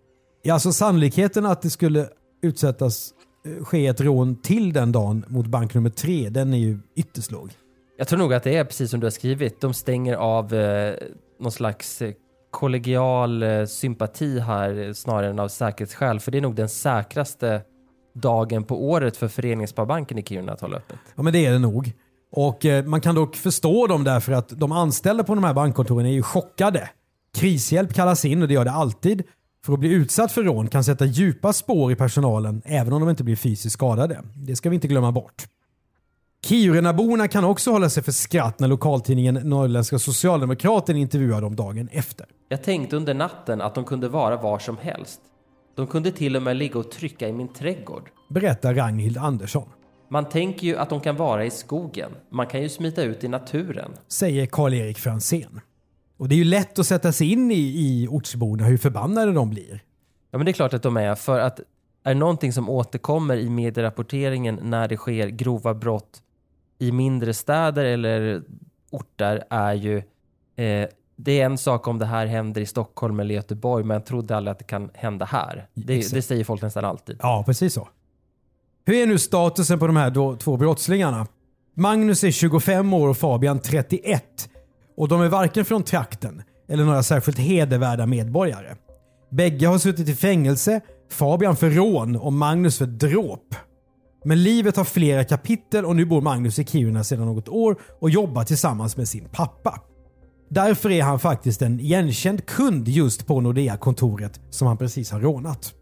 Ja, 0.42 0.54
alltså 0.54 0.72
sannolikheten 0.72 1.46
att 1.46 1.62
det 1.62 1.70
skulle 1.70 2.08
utsättas, 2.42 3.10
eh, 3.46 3.64
ske 3.64 3.87
ett 3.87 4.00
rån 4.00 4.37
till 4.42 4.72
den 4.72 4.92
dagen 4.92 5.25
mot 5.28 5.46
bank 5.46 5.75
nummer 5.75 5.90
tre, 5.90 6.28
den 6.28 6.54
är 6.54 6.58
ju 6.58 6.78
ytterst 6.96 7.30
låg. 7.30 7.50
Jag 7.98 8.08
tror 8.08 8.18
nog 8.18 8.34
att 8.34 8.42
det 8.42 8.56
är 8.56 8.64
precis 8.64 8.90
som 8.90 9.00
du 9.00 9.06
har 9.06 9.10
skrivit. 9.10 9.60
De 9.60 9.75
stänger 9.75 10.14
av 10.14 10.54
eh, 10.54 10.94
någon 11.40 11.52
slags 11.52 12.02
eh, 12.02 12.12
kollegial 12.50 13.43
eh, 13.43 13.64
sympati 13.64 14.38
här 14.38 14.87
eh, 14.87 14.93
snarare 14.93 15.31
än 15.31 15.38
av 15.38 15.49
säkerhetsskäl. 15.49 16.21
För 16.21 16.31
det 16.31 16.38
är 16.38 16.43
nog 16.43 16.55
den 16.55 16.69
säkraste 16.69 17.62
dagen 18.14 18.64
på 18.64 18.85
året 18.90 19.17
för 19.17 19.28
Föreningssparbanken 19.28 20.19
i 20.19 20.23
Kiruna 20.23 20.52
att 20.52 20.61
hålla 20.61 20.76
öppet. 20.76 20.99
Ja, 21.17 21.23
men 21.23 21.33
det 21.33 21.47
är 21.47 21.52
det 21.52 21.59
nog. 21.59 21.93
Och 22.33 22.64
eh, 22.64 22.85
man 22.85 23.00
kan 23.00 23.14
dock 23.14 23.37
förstå 23.37 23.87
dem 23.87 24.05
därför 24.05 24.33
att 24.33 24.49
de 24.49 24.73
anställda 24.73 25.25
på 25.25 25.35
de 25.35 25.45
här 25.45 25.55
bankkontoren 25.55 26.07
är 26.07 26.11
ju 26.11 26.23
chockade. 26.23 26.90
Krishjälp 27.35 27.95
kallas 27.95 28.25
in 28.25 28.43
och 28.43 28.49
det 28.49 28.55
gör 28.55 28.64
det 28.64 28.71
alltid. 28.71 29.23
För 29.64 29.73
att 29.73 29.81
bli 29.81 29.88
utsatt 29.88 30.33
för 30.33 30.43
rån 30.43 30.69
kan 30.69 30.85
sätta 30.85 31.05
djupa 31.05 31.52
spår 31.52 31.93
i 31.93 31.97
personalen 31.97 32.62
även 32.64 32.93
om 32.93 33.00
de 33.00 33.11
inte 33.11 33.25
blir 33.25 33.37
fysiskt 33.37 33.73
skadade. 33.73 34.23
Det 34.35 34.57
ska 34.57 34.71
vi 34.71 34.75
inte 34.75 34.88
glömma 34.88 35.12
bort. 35.12 35.47
Kirunaborna 36.45 37.28
kan 37.28 37.45
också 37.45 37.71
hålla 37.71 37.90
sig 37.90 38.02
för 38.02 38.12
skratt 38.12 38.59
när 38.59 38.69
lokaltidningen 38.69 39.35
Norrländska 39.35 39.99
Socialdemokraten 39.99 40.97
intervjuar 40.97 41.40
dem 41.40 41.57
dagen 41.57 41.88
efter. 41.93 42.26
Jag 42.50 42.62
tänkte 42.62 42.97
under 42.97 43.14
natten 43.14 43.61
att 43.61 43.75
de 43.75 43.85
kunde 43.85 44.09
vara 44.09 44.37
var 44.37 44.59
som 44.59 44.78
helst. 44.78 45.21
De 45.75 45.87
kunde 45.87 46.11
till 46.11 46.37
och 46.37 46.43
med 46.43 46.57
ligga 46.57 46.78
och 46.78 46.90
trycka 46.90 47.28
i 47.28 47.33
min 47.33 47.49
trädgård. 47.49 48.11
Berättar 48.28 48.75
Ragnhild 48.75 49.19
Andersson. 49.19 49.69
Man 50.11 50.28
tänker 50.28 50.67
ju 50.67 50.76
att 50.76 50.90
de 50.90 51.00
kan 51.00 51.17
vara 51.17 51.45
i 51.45 51.50
skogen. 51.50 52.11
Man 52.31 52.47
kan 52.47 52.62
ju 52.62 52.69
smita 52.69 53.02
ut 53.02 53.25
i 53.25 53.28
naturen. 53.28 53.90
Säger 54.09 54.47
Karl-Erik 54.47 54.99
Fransén. 54.99 55.61
Och 56.17 56.28
det 56.28 56.35
är 56.35 56.37
ju 56.37 56.45
lätt 56.45 56.78
att 56.78 56.87
sätta 56.87 57.12
sig 57.12 57.33
in 57.33 57.50
i, 57.50 57.55
i 57.55 58.09
ortsborna 58.11 58.64
hur 58.64 58.76
förbannade 58.76 59.33
de 59.33 59.50
blir. 59.50 59.83
Ja 60.31 60.38
men 60.38 60.45
det 60.45 60.50
är 60.50 60.52
klart 60.52 60.75
att 60.75 60.83
de 60.83 60.97
är. 60.97 61.14
För 61.14 61.40
att 61.40 61.61
är 62.05 62.14
det 62.14 62.21
någonting 62.21 62.52
som 62.52 62.69
återkommer 62.69 63.37
i 63.37 63.50
medierapporteringen 63.50 64.61
när 64.62 64.88
det 64.88 64.97
sker 64.97 65.28
grova 65.28 65.75
brott 65.75 66.23
i 66.78 66.93
mindre 66.93 67.35
städer 67.35 67.85
eller 67.85 68.43
orter 68.90 69.45
är 69.50 69.75
ju 69.75 70.02
eh, 70.57 70.88
det 71.20 71.40
är 71.40 71.46
en 71.46 71.58
sak 71.58 71.88
om 71.88 71.98
det 71.98 72.06
här 72.06 72.26
händer 72.26 72.60
i 72.60 72.66
Stockholm 72.66 73.20
eller 73.20 73.34
Göteborg 73.34 73.84
men 73.84 73.94
jag 73.94 74.06
trodde 74.06 74.37
aldrig 74.37 74.52
att 74.52 74.58
det 74.58 74.64
kan 74.64 74.90
hända 74.94 75.25
här. 75.25 75.68
Det, 75.75 76.12
det 76.14 76.22
säger 76.22 76.44
folk 76.44 76.62
nästan 76.62 76.84
alltid. 76.84 77.18
Ja, 77.22 77.42
precis 77.46 77.75
så. 77.75 77.88
Hur 78.87 78.94
är 78.94 79.06
nu 79.06 79.18
statusen 79.18 79.78
på 79.78 79.87
de 79.87 79.96
här 79.96 80.10
då, 80.10 80.37
två 80.37 80.56
brottslingarna? 80.56 81.26
Magnus 81.75 82.25
är 82.25 82.30
25 82.30 82.92
år 82.92 83.08
och 83.08 83.16
Fabian 83.16 83.58
31. 83.58 84.48
Och 84.96 85.08
de 85.08 85.20
är 85.20 85.28
varken 85.28 85.64
från 85.64 85.82
trakten 85.82 86.42
eller 86.68 86.84
några 86.84 87.02
särskilt 87.02 87.38
hedervärda 87.38 88.06
medborgare. 88.06 88.76
Bägge 89.30 89.66
har 89.66 89.78
suttit 89.78 90.08
i 90.08 90.14
fängelse, 90.14 90.80
Fabian 91.10 91.56
för 91.56 91.70
rån 91.70 92.16
och 92.16 92.32
Magnus 92.32 92.78
för 92.78 92.87
dråp. 92.87 93.54
Men 94.25 94.42
livet 94.42 94.76
har 94.76 94.84
flera 94.84 95.25
kapitel 95.25 95.84
och 95.84 95.96
nu 95.96 96.04
bor 96.04 96.20
Magnus 96.20 96.58
i 96.58 96.64
Kiruna 96.64 97.04
sedan 97.04 97.26
något 97.26 97.48
år 97.48 97.76
och 98.00 98.10
jobbar 98.10 98.44
tillsammans 98.44 98.96
med 98.96 99.08
sin 99.08 99.28
pappa. 99.32 99.80
Därför 100.49 100.90
är 100.90 101.02
han 101.02 101.19
faktiskt 101.19 101.62
en 101.62 101.81
igenkänd 101.81 102.47
kund 102.47 102.88
just 102.88 103.26
på 103.26 103.40
Nordea-kontoret 103.40 104.40
som 104.50 104.69
han 104.69 104.76
precis 104.76 105.11
har 105.11 105.21
rånat. 105.21 105.75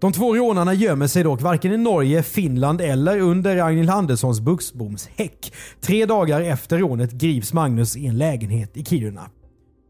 De 0.00 0.12
två 0.12 0.36
rånarna 0.36 0.74
gömmer 0.74 1.06
sig 1.06 1.22
dock 1.22 1.42
varken 1.42 1.72
i 1.72 1.76
Norge, 1.76 2.22
Finland 2.22 2.80
eller 2.80 3.20
under 3.20 3.56
Ragnhild 3.56 3.90
Anderssons 3.90 4.40
buxbomshäck. 4.40 5.52
Tre 5.80 6.06
dagar 6.06 6.40
efter 6.40 6.78
rånet 6.78 7.12
grips 7.12 7.52
Magnus 7.52 7.96
i 7.96 8.06
en 8.06 8.18
lägenhet 8.18 8.76
i 8.76 8.84
Kiruna. 8.84 9.30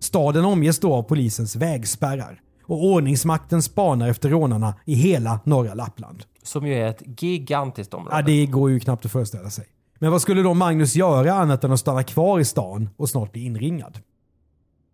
Staden 0.00 0.44
omges 0.44 0.78
då 0.78 0.94
av 0.94 1.02
polisens 1.02 1.56
vägspärrar 1.56 2.40
och 2.66 2.84
ordningsmakten 2.84 3.62
spanar 3.62 4.08
efter 4.08 4.28
rånarna 4.28 4.74
i 4.84 4.94
hela 4.94 5.40
norra 5.44 5.74
Lappland. 5.74 6.24
Som 6.42 6.66
ju 6.66 6.74
är 6.74 6.86
ett 6.86 7.20
gigantiskt 7.20 7.94
område. 7.94 8.16
Ja, 8.16 8.22
det 8.22 8.46
går 8.46 8.70
ju 8.70 8.80
knappt 8.80 9.04
att 9.04 9.12
föreställa 9.12 9.50
sig. 9.50 9.64
Men 9.98 10.12
vad 10.12 10.22
skulle 10.22 10.42
då 10.42 10.54
Magnus 10.54 10.96
göra 10.96 11.34
annat 11.34 11.64
än 11.64 11.72
att 11.72 11.80
stanna 11.80 12.02
kvar 12.02 12.40
i 12.40 12.44
stan 12.44 12.88
och 12.96 13.08
snart 13.08 13.32
bli 13.32 13.44
inringad? 13.44 13.98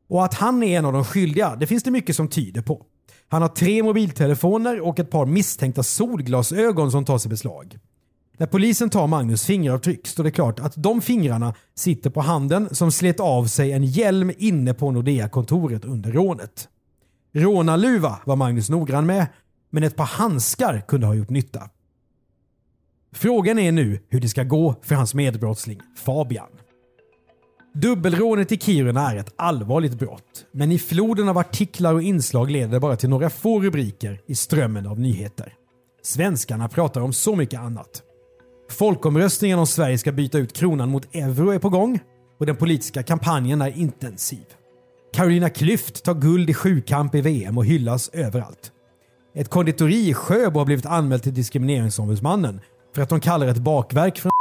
Och 0.08 0.24
att 0.24 0.34
han 0.34 0.62
är 0.62 0.78
en 0.78 0.84
av 0.84 0.92
de 0.92 1.04
skyldiga, 1.04 1.56
det 1.56 1.66
finns 1.66 1.82
det 1.82 1.90
mycket 1.90 2.16
som 2.16 2.28
tyder 2.28 2.62
på. 2.62 2.82
Han 3.28 3.42
har 3.42 3.48
tre 3.48 3.82
mobiltelefoner 3.82 4.80
och 4.80 4.98
ett 4.98 5.10
par 5.10 5.26
misstänkta 5.26 5.82
solglasögon 5.82 6.90
som 6.90 7.04
tas 7.04 7.26
i 7.26 7.28
beslag. 7.28 7.78
När 8.36 8.46
polisen 8.46 8.90
tar 8.90 9.06
Magnus 9.06 9.46
fingeravtryck 9.46 10.06
står 10.06 10.24
det 10.24 10.30
klart 10.30 10.60
att 10.60 10.72
de 10.76 11.00
fingrarna 11.00 11.54
sitter 11.74 12.10
på 12.10 12.20
handen 12.20 12.74
som 12.74 12.92
slet 12.92 13.20
av 13.20 13.46
sig 13.46 13.72
en 13.72 13.84
hjälm 13.84 14.32
inne 14.38 14.74
på 14.74 14.90
Nordea-kontoret 14.90 15.84
under 15.84 16.12
rånet. 16.12 16.68
Rånarluva 17.34 18.18
var 18.24 18.36
Magnus 18.36 18.70
noggrann 18.70 19.06
med, 19.06 19.26
men 19.70 19.82
ett 19.82 19.96
par 19.96 20.04
handskar 20.04 20.80
kunde 20.88 21.06
ha 21.06 21.14
gjort 21.14 21.30
nytta. 21.30 21.70
Frågan 23.14 23.58
är 23.58 23.72
nu 23.72 24.00
hur 24.08 24.20
det 24.20 24.28
ska 24.28 24.42
gå 24.42 24.74
för 24.82 24.94
hans 24.94 25.14
medbrottsling 25.14 25.80
Fabian. 25.96 26.48
Dubbelrånet 27.74 28.52
i 28.52 28.58
Kiruna 28.58 29.12
är 29.12 29.16
ett 29.16 29.34
allvarligt 29.36 29.98
brott, 29.98 30.46
men 30.52 30.72
i 30.72 30.78
floden 30.78 31.28
av 31.28 31.38
artiklar 31.38 31.94
och 31.94 32.02
inslag 32.02 32.50
leder 32.50 32.72
det 32.72 32.80
bara 32.80 32.96
till 32.96 33.08
några 33.08 33.30
få 33.30 33.60
rubriker 33.60 34.20
i 34.26 34.34
strömmen 34.34 34.86
av 34.86 35.00
nyheter. 35.00 35.54
Svenskarna 36.02 36.68
pratar 36.68 37.00
om 37.00 37.12
så 37.12 37.36
mycket 37.36 37.60
annat. 37.60 38.02
Folkomröstningen 38.70 39.58
om 39.58 39.66
Sverige 39.66 39.98
ska 39.98 40.12
byta 40.12 40.38
ut 40.38 40.52
kronan 40.52 40.88
mot 40.88 41.14
euro 41.14 41.50
är 41.50 41.58
på 41.58 41.68
gång 41.68 42.00
och 42.40 42.46
den 42.46 42.56
politiska 42.56 43.02
kampanjen 43.02 43.62
är 43.62 43.78
intensiv. 43.78 44.44
Carolina 45.12 45.48
Klüft 45.48 46.02
tar 46.02 46.14
guld 46.14 46.50
i 46.50 46.54
sjukamp 46.54 47.14
i 47.14 47.20
VM 47.20 47.58
och 47.58 47.66
hyllas 47.66 48.08
överallt. 48.08 48.72
Ett 49.34 49.48
konditori 49.48 50.08
i 50.08 50.14
Sjöbo 50.14 50.58
har 50.58 50.66
blivit 50.66 50.86
anmält 50.86 51.22
till 51.22 51.34
Diskrimineringsombudsmannen 51.34 52.60
för 52.94 53.02
att 53.02 53.08
de 53.08 53.20
kallar 53.20 53.46
ett 53.46 53.58
bakverk 53.58 54.18
från 54.18 54.32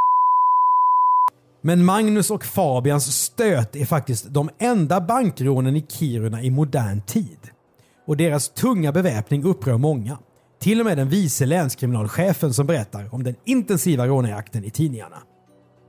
men 1.62 1.86
Magnus 1.86 2.31
och 2.31 2.46
Fabians 2.46 3.15
stöt 3.24 3.75
är 3.75 3.86
faktiskt 3.86 4.25
de 4.29 4.50
enda 4.60 5.01
bankrånen 5.01 5.75
i 5.75 5.86
Kiruna 5.89 6.41
i 6.43 6.50
modern 6.50 7.01
tid. 7.01 7.39
Och 8.08 8.17
deras 8.17 8.50
tunga 8.50 8.91
beväpning 8.91 9.43
upprör 9.43 9.77
många. 9.77 10.17
Till 10.60 10.79
och 10.79 10.86
med 10.86 10.98
den 10.98 11.10
vice 11.10 11.46
länskriminalchefen 11.46 12.53
som 12.53 12.67
berättar 12.67 13.13
om 13.13 13.24
den 13.24 13.36
intensiva 13.46 14.08
rånjakten 14.08 14.63
i 14.63 14.70
tidningarna. 14.70 15.17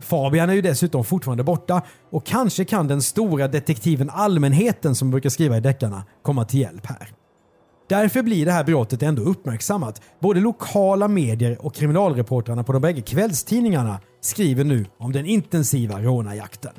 Fabian 0.00 0.50
är 0.50 0.54
ju 0.54 0.62
dessutom 0.62 1.04
fortfarande 1.04 1.44
borta 1.44 1.82
och 2.10 2.26
kanske 2.26 2.64
kan 2.64 2.88
den 2.88 3.02
stora 3.02 3.48
detektiven 3.48 4.10
allmänheten 4.10 4.94
som 4.94 5.10
brukar 5.10 5.30
skriva 5.30 5.56
i 5.56 5.60
deckarna 5.60 6.04
komma 6.22 6.44
till 6.44 6.60
hjälp 6.60 6.86
här. 6.86 7.08
Därför 7.92 8.22
blir 8.22 8.46
det 8.46 8.52
här 8.52 8.64
brottet 8.64 9.02
ändå 9.02 9.22
uppmärksammat. 9.22 10.02
Både 10.20 10.40
lokala 10.40 11.08
medier 11.08 11.66
och 11.66 11.74
kriminalreportrarna 11.74 12.64
på 12.64 12.72
de 12.72 12.82
bägge 12.82 13.02
kvällstidningarna 13.02 14.00
skriver 14.20 14.64
nu 14.64 14.86
om 14.98 15.12
den 15.12 15.26
intensiva 15.26 16.00
rånarjakten. 16.00 16.72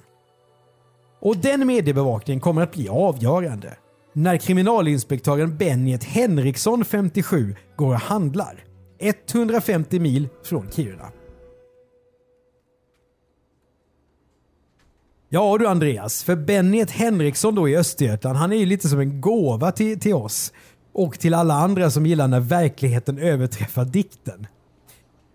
Och 1.21 1.37
den 1.37 1.67
mediebevakningen 1.67 2.41
kommer 2.41 2.61
att 2.61 2.73
bli 2.73 2.89
avgörande 2.89 3.77
när 4.13 4.37
kriminalinspektören 4.37 5.57
Benjet 5.57 6.03
Henriksson, 6.03 6.85
57, 6.85 7.55
går 7.75 7.93
och 7.93 7.99
handlar. 7.99 8.63
150 8.99 9.99
mil 9.99 10.27
från 10.43 10.71
Kiruna. 10.71 11.11
Ja 15.29 15.57
du 15.57 15.67
Andreas, 15.67 16.23
för 16.23 16.35
Benjet 16.35 16.91
Henriksson 16.91 17.55
då 17.55 17.69
i 17.69 17.77
Östergötland, 17.77 18.37
han 18.37 18.51
är 18.51 18.57
ju 18.57 18.65
lite 18.65 18.87
som 18.87 18.99
en 18.99 19.21
gåva 19.21 19.71
till, 19.71 19.99
till 19.99 20.13
oss 20.13 20.53
och 20.93 21.19
till 21.19 21.33
alla 21.33 21.53
andra 21.53 21.89
som 21.89 22.05
gillar 22.05 22.27
när 22.27 22.39
verkligheten 22.39 23.17
överträffar 23.17 23.85
dikten. 23.85 24.47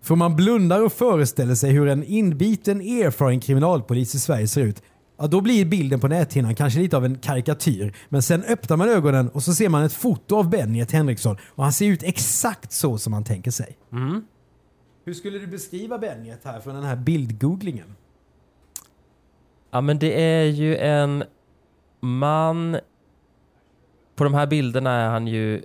För 0.01 0.13
om 0.13 0.19
man 0.19 0.35
blundar 0.35 0.85
och 0.85 0.93
föreställer 0.93 1.55
sig 1.55 1.71
hur 1.71 1.87
en 1.87 2.03
inbiten 2.03 2.81
erfaren 2.81 3.39
kriminalpolis 3.39 4.15
i 4.15 4.19
Sverige 4.19 4.47
ser 4.47 4.61
ut, 4.61 4.83
ja 5.17 5.27
då 5.27 5.41
blir 5.41 5.65
bilden 5.65 5.99
på 5.99 6.07
näthinnan 6.07 6.55
kanske 6.55 6.79
lite 6.79 6.97
av 6.97 7.05
en 7.05 7.17
karikatyr. 7.17 7.93
Men 8.09 8.21
sen 8.21 8.43
öppnar 8.43 8.77
man 8.77 8.89
ögonen 8.89 9.29
och 9.29 9.43
så 9.43 9.53
ser 9.53 9.69
man 9.69 9.83
ett 9.83 9.93
foto 9.93 10.35
av 10.35 10.49
Benjet 10.49 10.91
Henriksson 10.91 11.37
och 11.45 11.63
han 11.63 11.73
ser 11.73 11.85
ut 11.85 12.03
exakt 12.03 12.71
så 12.71 12.97
som 12.97 13.11
man 13.11 13.23
tänker 13.23 13.51
sig. 13.51 13.77
Mm. 13.91 14.23
Hur 15.05 15.13
skulle 15.13 15.39
du 15.39 15.47
beskriva 15.47 15.97
Benjet 15.97 16.39
här 16.43 16.59
från 16.59 16.75
den 16.75 16.83
här 16.83 16.95
bildgooglingen? 16.95 17.95
Ja 19.71 19.81
men 19.81 19.99
det 19.99 20.21
är 20.21 20.45
ju 20.45 20.77
en 20.77 21.23
man 21.99 22.77
på 24.19 24.23
de 24.23 24.33
här 24.33 24.47
bilderna 24.47 24.91
är 24.91 25.09
han 25.09 25.27
ju 25.27 25.61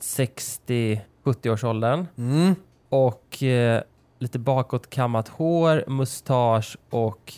60-70 0.00 1.02
års 1.48 1.64
åldern. 1.64 2.06
Mm. 2.18 2.54
Och 2.88 3.42
eh, 3.42 3.82
lite 4.18 4.38
bakåt 4.38 4.90
kammat 4.90 5.28
hår, 5.28 5.84
mustasch 5.90 6.76
och 6.90 7.32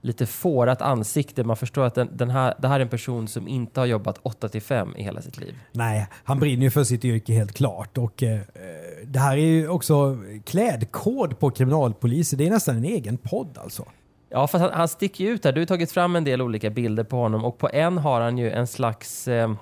lite 0.00 0.26
fårat 0.26 0.82
ansikte. 0.82 1.44
Man 1.44 1.56
förstår 1.56 1.84
att 1.84 1.94
den, 1.94 2.16
den 2.16 2.30
här, 2.30 2.54
det 2.58 2.68
här 2.68 2.76
är 2.76 2.80
en 2.80 2.88
person 2.88 3.28
som 3.28 3.48
inte 3.48 3.80
har 3.80 3.86
jobbat 3.86 4.18
8 4.22 4.48
till 4.48 4.62
5 4.62 4.96
i 4.96 5.02
hela 5.02 5.22
sitt 5.22 5.38
liv. 5.38 5.54
Nej, 5.72 6.06
han 6.24 6.40
brinner 6.40 6.62
ju 6.62 6.70
för 6.70 6.84
sitt 6.84 7.04
yrke 7.04 7.32
helt 7.32 7.52
klart. 7.52 7.98
Och 7.98 8.22
eh, 8.22 8.40
Det 9.04 9.18
här 9.18 9.36
är 9.36 9.46
ju 9.46 9.68
också 9.68 10.18
klädkod 10.44 11.38
på 11.38 11.50
kriminalpoliser. 11.50 12.36
Det 12.36 12.46
är 12.46 12.50
nästan 12.50 12.76
en 12.76 12.84
egen 12.84 13.16
podd 13.16 13.58
alltså. 13.58 13.84
Ja, 14.30 14.46
fast 14.46 14.62
han, 14.62 14.72
han 14.72 14.88
sticker 14.88 15.24
ju 15.24 15.30
ut 15.30 15.44
här. 15.44 15.52
Du 15.52 15.60
har 15.60 15.66
tagit 15.66 15.92
fram 15.92 16.16
en 16.16 16.24
del 16.24 16.42
olika 16.42 16.70
bilder 16.70 17.04
på 17.04 17.16
honom 17.16 17.44
och 17.44 17.58
på 17.58 17.68
en 17.72 17.98
har 17.98 18.20
han 18.20 18.38
ju 18.38 18.50
en 18.50 18.66
slags 18.66 19.28
eh, 19.28 19.52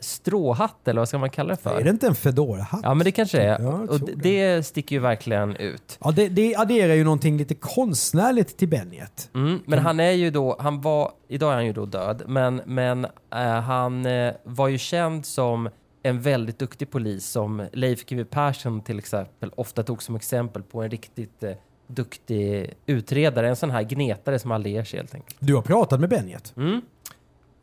stråhatt 0.00 0.88
eller 0.88 1.00
vad 1.00 1.08
ska 1.08 1.18
man 1.18 1.30
kalla 1.30 1.54
det 1.54 1.62
för? 1.62 1.80
Är 1.80 1.84
det 1.84 1.90
inte 1.90 2.06
en 2.06 2.14
Fedora-hatt? 2.14 2.80
Ja, 2.82 2.94
men 2.94 3.04
det 3.04 3.12
kanske 3.12 3.40
är. 3.40 3.62
Ja, 3.62 3.72
och 3.72 4.00
det, 4.00 4.14
det 4.14 4.66
sticker 4.66 4.96
ju 4.96 5.00
verkligen 5.00 5.56
ut. 5.56 5.98
Ja, 6.04 6.10
det, 6.10 6.28
det 6.28 6.56
adderar 6.56 6.94
ju 6.94 7.04
någonting 7.04 7.36
lite 7.36 7.54
konstnärligt 7.54 8.56
till 8.56 8.68
Benjet. 8.68 9.30
Mm, 9.34 9.60
men 9.66 9.78
han 9.78 10.00
är 10.00 10.10
ju 10.10 10.30
då, 10.30 10.56
han 10.58 10.80
var, 10.80 11.12
idag 11.28 11.50
är 11.50 11.54
han 11.54 11.66
ju 11.66 11.72
då 11.72 11.86
död, 11.86 12.22
men, 12.26 12.62
men 12.66 13.04
eh, 13.34 13.40
han 13.40 14.06
eh, 14.06 14.32
var 14.44 14.68
ju 14.68 14.78
känd 14.78 15.26
som 15.26 15.68
en 16.02 16.20
väldigt 16.20 16.58
duktig 16.58 16.90
polis 16.90 17.26
som 17.26 17.66
Leif 17.72 18.06
GW 18.06 18.24
Persson 18.24 18.80
till 18.80 18.98
exempel 18.98 19.50
ofta 19.56 19.82
tog 19.82 20.02
som 20.02 20.16
exempel 20.16 20.62
på 20.62 20.82
en 20.82 20.90
riktigt 20.90 21.42
eh, 21.42 21.52
duktig 21.86 22.74
utredare, 22.86 23.48
en 23.48 23.56
sån 23.56 23.70
här 23.70 23.82
gnetare 23.82 24.38
som 24.38 24.50
aldrig 24.50 24.74
ger 24.74 24.84
sig 24.84 24.98
helt 24.98 25.14
enkelt. 25.14 25.36
Du 25.38 25.54
har 25.54 25.62
pratat 25.62 26.00
med 26.00 26.08
Benjet? 26.08 26.52
Mm. 26.56 26.80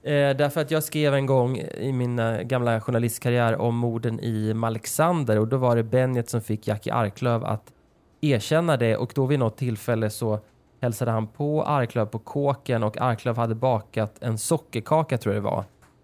Eh, 0.04 0.38
därför 0.38 0.62
att 0.62 0.72
jag 0.72 0.84
skrev 0.84 1.14
en 1.14 1.26
gång 1.26 1.58
i 1.58 1.92
min 1.92 2.20
eh, 2.20 2.42
gamla 2.42 2.82
journalistkarriär 2.82 3.56
om 3.58 3.76
morden 3.76 4.20
i 4.20 4.54
Malexander 4.54 5.40
och 5.40 5.48
då 5.48 5.58
var 5.58 5.76
det 5.76 5.84
Bennet 5.84 6.30
som 6.30 6.42
fick 6.42 6.68
Jackie 6.68 6.94
Arklöv 6.94 7.46
att 7.46 7.74
erkänna 8.22 8.78
det 8.78 8.98
och 8.98 9.12
då 9.16 9.26
vid 9.26 9.40
något 9.40 9.58
tillfälle 9.58 10.10
så 10.10 10.40
hälsade 10.82 11.12
han 11.12 11.28
på 11.28 11.64
Arklöv 11.64 12.06
på 12.06 12.20
kåken 12.20 12.84
och 12.84 13.02
Arklöv 13.02 13.38
hade 13.38 13.56
bakat 13.56 14.16
en 14.24 14.38
sockerkaka 14.38 15.18
tror 15.18 15.36
jag 15.36 15.44
det 15.44 15.50
var. 15.50 15.64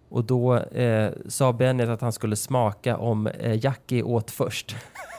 Och 0.09 0.23
då 0.23 0.55
eh, 0.55 1.11
sa 1.27 1.53
Bennet 1.53 1.89
att 1.89 2.01
han 2.01 2.11
skulle 2.11 2.35
smaka 2.35 2.97
om 2.97 3.27
eh, 3.27 3.65
Jackie 3.65 4.03
åt 4.03 4.31
först. 4.31 4.75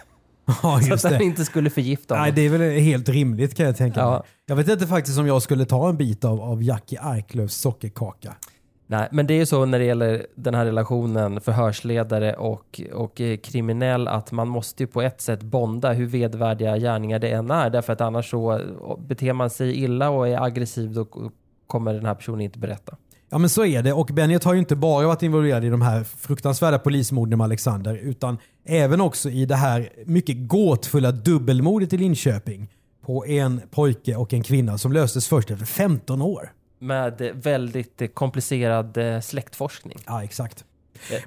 Ja, 0.62 0.80
så 0.98 1.08
att 1.08 1.18
det. 1.18 1.24
inte 1.24 1.44
skulle 1.44 1.70
förgifta 1.70 2.14
honom. 2.14 2.22
Nej, 2.24 2.32
det 2.32 2.42
är 2.42 2.58
väl 2.58 2.80
helt 2.80 3.08
rimligt 3.08 3.54
kan 3.54 3.66
jag 3.66 3.76
tänka 3.76 4.00
Ja. 4.00 4.10
mig. 4.10 4.20
Jag 4.46 4.56
vet 4.56 4.68
inte 4.68 4.86
faktiskt 4.86 5.18
om 5.18 5.26
jag 5.26 5.42
skulle 5.42 5.64
ta 5.64 5.88
en 5.88 5.96
bit 5.96 6.24
av, 6.24 6.40
av 6.40 6.62
Jackie 6.62 7.00
Arklövs 7.00 7.54
sockerkaka. 7.54 8.34
Nej, 8.88 9.08
men 9.12 9.26
det 9.26 9.34
är 9.34 9.38
ju 9.38 9.46
så 9.46 9.64
när 9.66 9.78
det 9.78 9.84
gäller 9.84 10.26
den 10.34 10.54
här 10.54 10.64
relationen 10.64 11.40
förhörsledare 11.40 12.34
och, 12.34 12.80
och 12.94 13.20
eh, 13.20 13.36
kriminell 13.36 14.08
att 14.08 14.32
man 14.32 14.48
måste 14.48 14.82
ju 14.82 14.86
på 14.86 15.02
ett 15.02 15.20
sätt 15.20 15.42
bonda 15.42 15.92
hur 15.92 16.06
vedvärdiga 16.06 16.76
gärningar 16.78 17.18
det 17.18 17.28
än 17.30 17.50
är. 17.50 17.70
Därför 17.70 17.92
att 17.92 18.00
annars 18.00 18.30
så 18.30 18.52
eh, 18.52 18.60
beter 18.98 19.32
man 19.32 19.50
sig 19.50 19.82
illa 19.84 20.10
och 20.10 20.28
är 20.28 20.42
aggressiv 20.42 20.92
då 20.92 21.06
kommer 21.66 21.94
den 21.94 22.06
här 22.06 22.14
personen 22.14 22.40
inte 22.40 22.58
berätta. 22.58 22.96
Ja 23.30 23.38
men 23.38 23.50
så 23.50 23.64
är 23.64 23.82
det 23.82 23.92
och 23.92 24.06
Bennet 24.06 24.44
har 24.44 24.54
ju 24.54 24.58
inte 24.58 24.76
bara 24.76 25.06
varit 25.06 25.22
involverad 25.22 25.64
i 25.64 25.68
de 25.68 25.82
här 25.82 26.04
fruktansvärda 26.04 26.78
polismorden 26.78 27.38
med 27.38 27.44
Alexander 27.44 27.94
utan 27.94 28.38
även 28.64 29.00
också 29.00 29.30
i 29.30 29.46
det 29.46 29.56
här 29.56 29.88
mycket 30.06 30.48
gåtfulla 30.48 31.12
dubbelmordet 31.12 31.92
i 31.92 31.96
Linköping 31.96 32.68
på 33.06 33.26
en 33.26 33.60
pojke 33.70 34.16
och 34.16 34.32
en 34.32 34.42
kvinna 34.42 34.78
som 34.78 34.92
löstes 34.92 35.28
först 35.28 35.50
efter 35.50 35.66
15 35.66 36.22
år. 36.22 36.52
Med 36.78 37.30
väldigt 37.34 38.14
komplicerad 38.14 38.96
eh, 38.96 39.20
släktforskning. 39.20 39.98
Ja 40.06 40.24
exakt. 40.24 40.64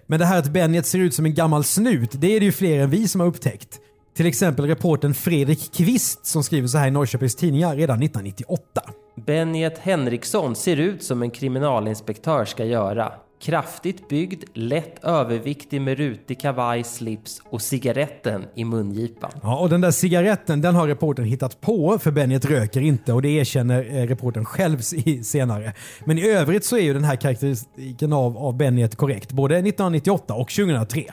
Men 0.07 0.19
det 0.19 0.25
här 0.25 0.39
att 0.39 0.49
Bennet 0.49 0.85
ser 0.85 0.99
ut 0.99 1.13
som 1.13 1.25
en 1.25 1.33
gammal 1.33 1.63
snut, 1.63 2.11
det 2.13 2.35
är 2.35 2.39
det 2.39 2.45
ju 2.45 2.51
fler 2.51 2.79
än 2.79 2.89
vi 2.89 3.07
som 3.07 3.21
har 3.21 3.27
upptäckt. 3.27 3.79
Till 4.15 4.25
exempel 4.25 4.65
reporten 4.65 5.13
Fredrik 5.13 5.73
Kvist 5.73 6.25
som 6.25 6.43
skriver 6.43 6.67
så 6.67 6.77
här 6.77 6.87
i 6.87 6.91
Norrköpings 6.91 7.35
Tidningar 7.35 7.75
redan 7.75 8.03
1998. 8.03 8.81
Benjet 9.25 9.77
Henriksson 9.77 10.55
ser 10.55 10.77
ut 10.77 11.03
som 11.03 11.21
en 11.21 11.31
kriminalinspektör 11.31 12.45
ska 12.45 12.65
göra. 12.65 13.11
Kraftigt 13.41 14.09
byggd, 14.09 14.43
lätt 14.53 15.03
överviktig 15.03 15.81
med 15.81 15.97
rutig 15.97 16.41
kavaj, 16.41 16.83
slips 16.83 17.41
och 17.49 17.61
cigaretten 17.61 18.45
i 18.55 18.65
mungipan. 18.65 19.31
Ja, 19.43 19.59
och 19.59 19.69
den 19.69 19.81
där 19.81 19.91
cigaretten 19.91 20.61
den 20.61 20.75
har 20.75 20.87
reportern 20.87 21.25
hittat 21.25 21.61
på 21.61 21.99
för 21.99 22.11
Benjet 22.11 22.45
röker 22.45 22.81
inte 22.81 23.13
och 23.13 23.21
det 23.21 23.29
erkänner 23.29 23.83
reporten 23.83 24.07
reportern 24.07 24.45
själv 24.45 24.79
senare. 25.23 25.73
Men 26.05 26.17
i 26.17 26.27
övrigt 26.27 26.65
så 26.65 26.77
är 26.77 26.81
ju 26.81 26.93
den 26.93 27.03
här 27.03 27.15
karaktäristiken 27.15 28.13
av, 28.13 28.37
av 28.37 28.57
Benjet 28.57 28.95
korrekt 28.95 29.31
både 29.31 29.55
1998 29.55 30.33
och 30.33 30.49
2003. 30.49 31.03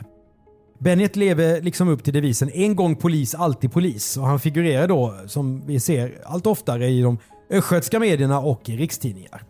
Bennet 0.78 1.16
lever 1.16 1.60
liksom 1.60 1.88
upp 1.88 2.04
till 2.04 2.12
devisen 2.12 2.50
en 2.54 2.76
gång 2.76 2.96
polis, 2.96 3.34
alltid 3.34 3.72
polis 3.72 4.16
och 4.16 4.26
han 4.26 4.40
figurerar 4.40 4.88
då 4.88 5.14
som 5.26 5.66
vi 5.66 5.80
ser 5.80 6.18
allt 6.24 6.46
oftare 6.46 6.88
i 6.88 7.02
de 7.02 7.18
östgötska 7.50 8.00
medierna 8.00 8.40
och 8.40 8.60
rikstidningar. 8.64 9.42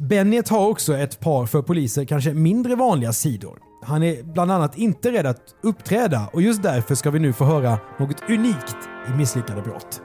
Bennet 0.00 0.48
har 0.48 0.68
också 0.68 0.96
ett 0.96 1.20
par 1.20 1.46
för 1.46 1.62
poliser 1.62 2.04
kanske 2.04 2.34
mindre 2.34 2.74
vanliga 2.74 3.12
sidor. 3.12 3.58
Han 3.82 4.02
är 4.02 4.22
bland 4.22 4.52
annat 4.52 4.78
inte 4.78 5.12
rädd 5.12 5.26
att 5.26 5.54
uppträda 5.62 6.28
och 6.32 6.42
just 6.42 6.62
därför 6.62 6.94
ska 6.94 7.10
vi 7.10 7.18
nu 7.18 7.32
få 7.32 7.44
höra 7.44 7.78
något 7.98 8.30
unikt 8.30 8.76
i 9.08 9.16
Misslyckade 9.16 9.62
brott. 9.62 10.03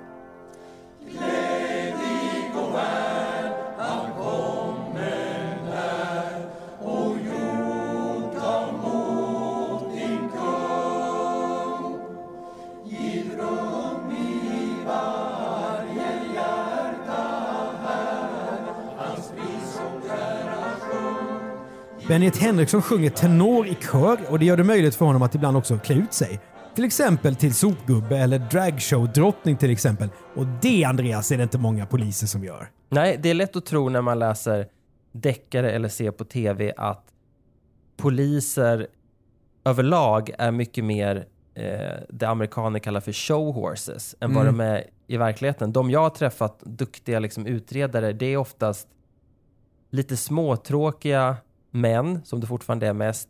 Bennet 22.09 22.37
Henriksson 22.37 22.81
sjunger 22.81 23.09
tenor 23.09 23.67
i 23.67 23.75
kör 23.91 24.17
och 24.29 24.39
det 24.39 24.45
gör 24.45 24.57
det 24.57 24.63
möjligt 24.63 24.95
för 24.95 25.05
honom 25.05 25.21
att 25.21 25.35
ibland 25.35 25.57
också 25.57 25.77
klä 25.77 25.95
ut 25.95 26.13
sig. 26.13 26.39
Till 26.75 26.83
exempel 26.83 27.35
till 27.35 27.53
sopgubbe 27.53 28.17
eller 28.17 28.39
dragshow-drottning 28.39 29.57
till 29.57 29.69
exempel. 29.71 30.09
Och 30.35 30.45
det 30.61 30.83
Andreas 30.83 31.31
är 31.31 31.37
det 31.37 31.43
inte 31.43 31.57
många 31.57 31.85
poliser 31.85 32.27
som 32.27 32.43
gör. 32.43 32.69
Nej, 32.89 33.19
det 33.23 33.29
är 33.29 33.33
lätt 33.33 33.55
att 33.55 33.65
tro 33.65 33.89
när 33.89 34.01
man 34.01 34.19
läser 34.19 34.67
deckare 35.11 35.71
eller 35.71 35.89
ser 35.89 36.11
på 36.11 36.25
tv 36.25 36.73
att 36.77 37.03
poliser 37.97 38.87
överlag 39.65 40.31
är 40.37 40.51
mycket 40.51 40.83
mer 40.83 41.27
eh, 41.55 41.63
det 42.09 42.27
amerikaner 42.27 42.79
kallar 42.79 42.99
för 43.01 43.11
show 43.13 43.53
horses 43.53 44.15
än 44.19 44.33
vad 44.33 44.43
Mm. 44.43 44.57
de 44.57 44.63
är 44.63 44.83
i 45.07 45.17
verkligheten. 45.17 45.71
De 45.73 45.91
jag 45.91 45.99
har 45.99 46.09
träffat, 46.09 46.59
duktiga 46.65 47.19
liksom, 47.19 47.45
utredare, 47.45 48.13
det 48.13 48.25
är 48.25 48.37
oftast 48.37 48.87
lite 49.91 50.17
småtråkiga 50.17 51.35
män, 51.71 52.21
som 52.23 52.39
det 52.39 52.47
fortfarande 52.47 52.87
är 52.87 52.93
mest, 52.93 53.29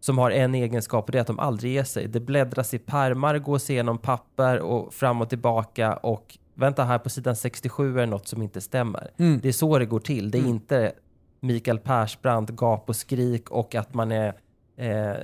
som 0.00 0.18
har 0.18 0.30
en 0.30 0.54
egenskap 0.54 1.04
och 1.04 1.12
det 1.12 1.18
är 1.18 1.20
att 1.20 1.26
de 1.26 1.38
aldrig 1.38 1.72
ger 1.72 1.84
sig. 1.84 2.08
Det 2.08 2.20
bläddras 2.20 2.74
i 2.74 2.78
pärmar, 2.78 3.38
gås 3.38 3.70
igenom 3.70 3.98
papper 3.98 4.58
och 4.60 4.94
fram 4.94 5.20
och 5.20 5.28
tillbaka 5.28 5.96
och 5.96 6.38
vänta 6.54 6.84
här 6.84 6.98
på 6.98 7.10
sidan 7.10 7.36
67 7.36 7.96
är 7.96 8.00
det 8.00 8.06
något 8.06 8.28
som 8.28 8.42
inte 8.42 8.60
stämmer. 8.60 9.10
Mm. 9.16 9.40
Det 9.42 9.48
är 9.48 9.52
så 9.52 9.78
det 9.78 9.86
går 9.86 10.00
till. 10.00 10.30
Det 10.30 10.38
är 10.38 10.46
inte 10.46 10.92
Mikael 11.40 11.78
Persbrandt, 11.78 12.50
gap 12.50 12.88
och 12.88 12.96
skrik 12.96 13.50
och 13.50 13.74
att 13.74 13.94
man 13.94 14.12
är 14.12 14.34
eh, 14.76 15.16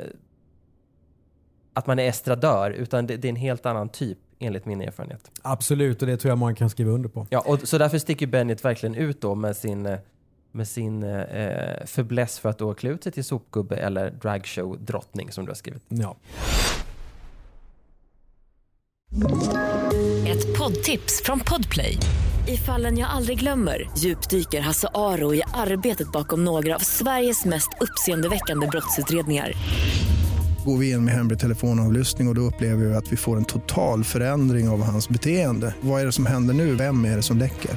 att 1.73 1.87
man 1.87 1.99
är 1.99 2.09
estradör, 2.09 2.71
utan 2.71 3.07
det, 3.07 3.17
det 3.17 3.29
är 3.29 3.31
en 3.31 3.37
helt 3.37 3.67
annan 3.67 3.89
typ 3.89 4.19
enligt 4.39 4.67
min 4.67 4.81
erfarenhet. 4.81 5.31
Absolut, 5.43 6.03
och 6.03 6.09
det 6.09 6.17
tror 6.17 6.29
jag 6.29 6.39
många 6.39 6.55
kan 6.55 6.71
skriva 6.71 6.91
under 6.91 7.09
på. 7.09 7.27
Ja, 7.31 7.41
och 7.47 7.69
så 7.69 7.79
därför 7.79 7.99
sticker 7.99 8.27
Bennet 8.27 8.65
verkligen 8.65 8.95
ut 8.95 9.21
då 9.21 9.35
med 9.35 9.57
sin, 9.57 9.87
eh, 9.87 9.99
med 10.55 10.69
sin 10.69 11.03
eh, 11.03 11.87
fäbless 11.87 12.39
för 12.39 12.49
att 12.49 12.59
då 12.59 12.75
klä 12.75 12.91
ut 12.91 13.03
sig 13.03 13.13
till 13.13 13.25
sopgubbe 13.25 13.77
eller 13.77 14.11
dragshow-drottning 14.11 15.33
som 15.33 15.45
du 15.45 15.51
har 15.51 15.57
skrivit. 15.57 15.83
Ja. 15.89 16.17
Ett 20.27 20.59
poddtips 20.59 21.23
från 21.25 21.41
Podplay. 21.41 21.99
I 22.49 22.57
fallen 22.57 22.99
jag 22.99 23.11
aldrig 23.11 23.39
glömmer 23.39 23.91
djupdyker 23.99 24.61
Hasse 24.61 24.89
Aro 24.95 25.35
i 25.35 25.43
arbetet 25.55 26.13
bakom 26.13 26.45
några 26.45 26.75
av 26.75 26.79
Sveriges 26.79 27.45
mest 27.45 27.69
uppseendeväckande 27.81 28.67
brottsutredningar. 28.67 29.53
Går 30.65 30.79
vi 30.79 30.91
in 30.91 31.05
med 31.05 31.15
hemlig 31.15 31.39
telefonavlyssning 31.39 32.29
och, 32.29 32.33
och 32.33 32.35
då 32.35 32.41
upplever 32.41 32.85
vi 32.85 32.95
att 32.95 33.13
vi 33.13 33.17
får 33.17 33.37
en 33.37 33.45
total 33.45 34.05
förändring 34.05 34.69
av 34.69 34.83
hans 34.83 35.09
beteende. 35.09 35.75
Vad 35.81 36.01
är 36.01 36.07
det 36.07 36.13
som 36.13 36.27
händer 36.27 36.55
nu? 36.55 36.75
Vem 36.75 37.05
är 37.05 37.17
det 37.17 37.23
som 37.23 37.39
läcker? 37.39 37.71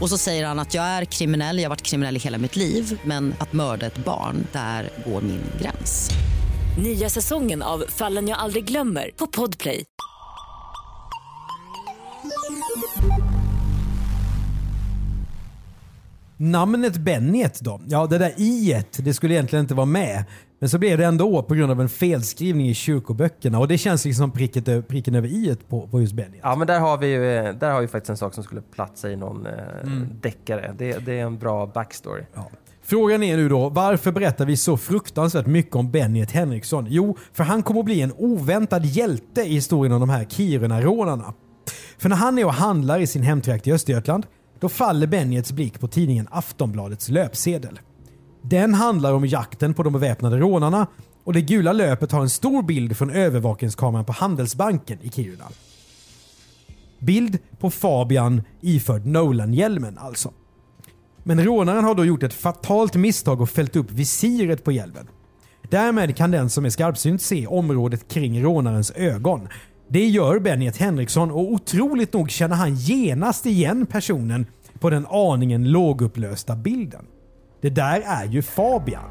Och 0.00 0.08
så 0.08 0.18
säger 0.18 0.46
han 0.46 0.58
att 0.58 0.74
jag 0.74 0.84
är 0.84 1.04
kriminell, 1.04 1.58
jag 1.58 1.64
har 1.64 1.70
varit 1.70 1.82
kriminell 1.82 2.16
i 2.16 2.18
hela 2.18 2.38
mitt 2.38 2.56
liv 2.56 3.00
men 3.04 3.34
att 3.38 3.52
mörda 3.52 3.86
ett 3.86 4.04
barn, 4.04 4.46
där 4.52 4.90
går 5.06 5.20
min 5.20 5.42
gräns. 5.60 6.10
Nya 6.78 7.10
säsongen 7.10 7.62
av 7.62 7.84
Fallen 7.88 8.28
jag 8.28 8.38
aldrig 8.38 8.64
glömmer 8.64 9.10
på 9.16 9.26
Podplay. 9.26 9.84
Namnet 16.36 16.96
Bennet 16.96 17.60
då? 17.60 17.80
Ja, 17.86 18.06
det 18.06 18.18
där 18.18 18.40
i 18.40 18.84
det 18.96 19.14
skulle 19.14 19.34
egentligen 19.34 19.64
inte 19.64 19.74
vara 19.74 19.86
med. 19.86 20.24
Men 20.58 20.68
så 20.68 20.78
blev 20.78 20.98
det 20.98 21.04
ändå 21.04 21.42
på 21.42 21.54
grund 21.54 21.72
av 21.72 21.80
en 21.80 21.88
felskrivning 21.88 22.68
i 22.68 22.74
kyrkoböckerna 22.74 23.58
och 23.58 23.68
det 23.68 23.78
känns 23.78 24.04
liksom 24.04 24.22
som 24.22 24.30
pricket, 24.30 24.88
pricken 24.88 25.14
över 25.14 25.28
i 25.28 25.56
på, 25.68 25.88
på 25.88 26.00
just 26.00 26.12
Bennet. 26.12 26.40
Ja, 26.42 26.56
men 26.56 26.66
där 26.66 26.80
har 26.80 26.98
vi 26.98 27.06
ju, 27.06 27.36
eh, 27.36 27.54
där 27.54 27.70
har 27.70 27.80
vi 27.80 27.88
faktiskt 27.88 28.10
en 28.10 28.16
sak 28.16 28.34
som 28.34 28.44
skulle 28.44 28.60
platsa 28.60 29.10
i 29.10 29.16
någon 29.16 29.46
eh, 29.46 29.52
Mm. 29.82 30.08
deckare. 30.20 30.74
Det, 30.78 30.98
det 31.06 31.18
är 31.18 31.22
en 31.26 31.38
bra 31.38 31.66
backstory. 31.66 32.22
Ja. 32.34 32.50
Frågan 32.82 33.22
är 33.22 33.36
nu 33.36 33.48
då, 33.48 33.68
varför 33.68 34.12
berättar 34.12 34.44
vi 34.46 34.56
så 34.56 34.76
fruktansvärt 34.76 35.46
mycket 35.46 35.76
om 35.76 35.90
Bennet 35.90 36.30
Henriksson? 36.30 36.86
Jo, 36.90 37.16
för 37.32 37.44
han 37.44 37.62
kommer 37.62 37.80
att 37.80 37.86
bli 37.86 38.00
en 38.00 38.12
oväntad 38.16 38.84
hjälte 38.84 39.42
i 39.42 39.52
historien 39.54 39.92
om 39.92 40.00
de 40.00 40.08
här 40.10 40.24
Kiruna-rånarna. 40.24 41.34
För 41.98 42.08
när 42.08 42.16
han 42.16 42.38
är 42.38 42.44
och 42.44 42.52
handlar 42.54 42.98
i 43.00 43.06
sin 43.06 43.22
hemtrakt 43.22 43.66
i 43.66 43.72
Östergötland, 43.72 44.26
då 44.60 44.68
faller 44.68 45.06
Bennets 45.06 45.52
blick 45.52 45.80
på 45.80 45.88
tidningen 45.88 46.28
Aftonbladets 46.30 47.08
löpsedel. 47.08 47.80
Den 48.48 48.74
handlar 48.74 49.12
om 49.12 49.26
jakten 49.26 49.74
på 49.74 49.82
de 49.82 49.92
beväpnade 49.92 50.36
rånarna 50.36 50.86
och 51.24 51.32
det 51.32 51.40
gula 51.40 51.72
löpet 51.72 52.12
har 52.12 52.20
en 52.20 52.30
stor 52.30 52.62
bild 52.62 52.96
från 52.96 53.10
övervakningskameran 53.10 54.04
på 54.04 54.12
Handelsbanken 54.12 54.98
i 55.02 55.10
Kiruna. 55.10 55.44
Bild 56.98 57.38
på 57.58 57.70
Fabian 57.70 58.42
iförd 58.60 59.06
Nolan-hjälmen 59.06 59.98
alltså. 59.98 60.32
Men 61.22 61.44
rånaren 61.44 61.84
har 61.84 61.94
då 61.94 62.04
gjort 62.04 62.22
ett 62.22 62.34
fatalt 62.34 62.94
misstag 62.94 63.40
och 63.40 63.50
fällt 63.50 63.76
upp 63.76 63.90
visiret 63.90 64.64
på 64.64 64.72
hjälmen. 64.72 65.08
Därmed 65.70 66.16
kan 66.16 66.30
den 66.30 66.50
som 66.50 66.64
är 66.64 66.70
skarpsynt 66.70 67.22
se 67.22 67.46
området 67.46 68.08
kring 68.08 68.42
rånarens 68.42 68.90
ögon. 68.90 69.48
Det 69.88 70.06
gör 70.06 70.38
Benjet 70.38 70.76
Henriksson 70.76 71.30
och 71.30 71.52
otroligt 71.52 72.12
nog 72.12 72.30
känner 72.30 72.56
han 72.56 72.74
genast 72.74 73.46
igen 73.46 73.86
personen 73.86 74.46
på 74.80 74.90
den 74.90 75.06
aningen 75.06 75.70
lågupplösta 75.70 76.56
bilden. 76.56 77.06
Det 77.60 77.70
där 77.70 78.02
är 78.06 78.24
ju 78.24 78.42
Fabian. 78.42 79.10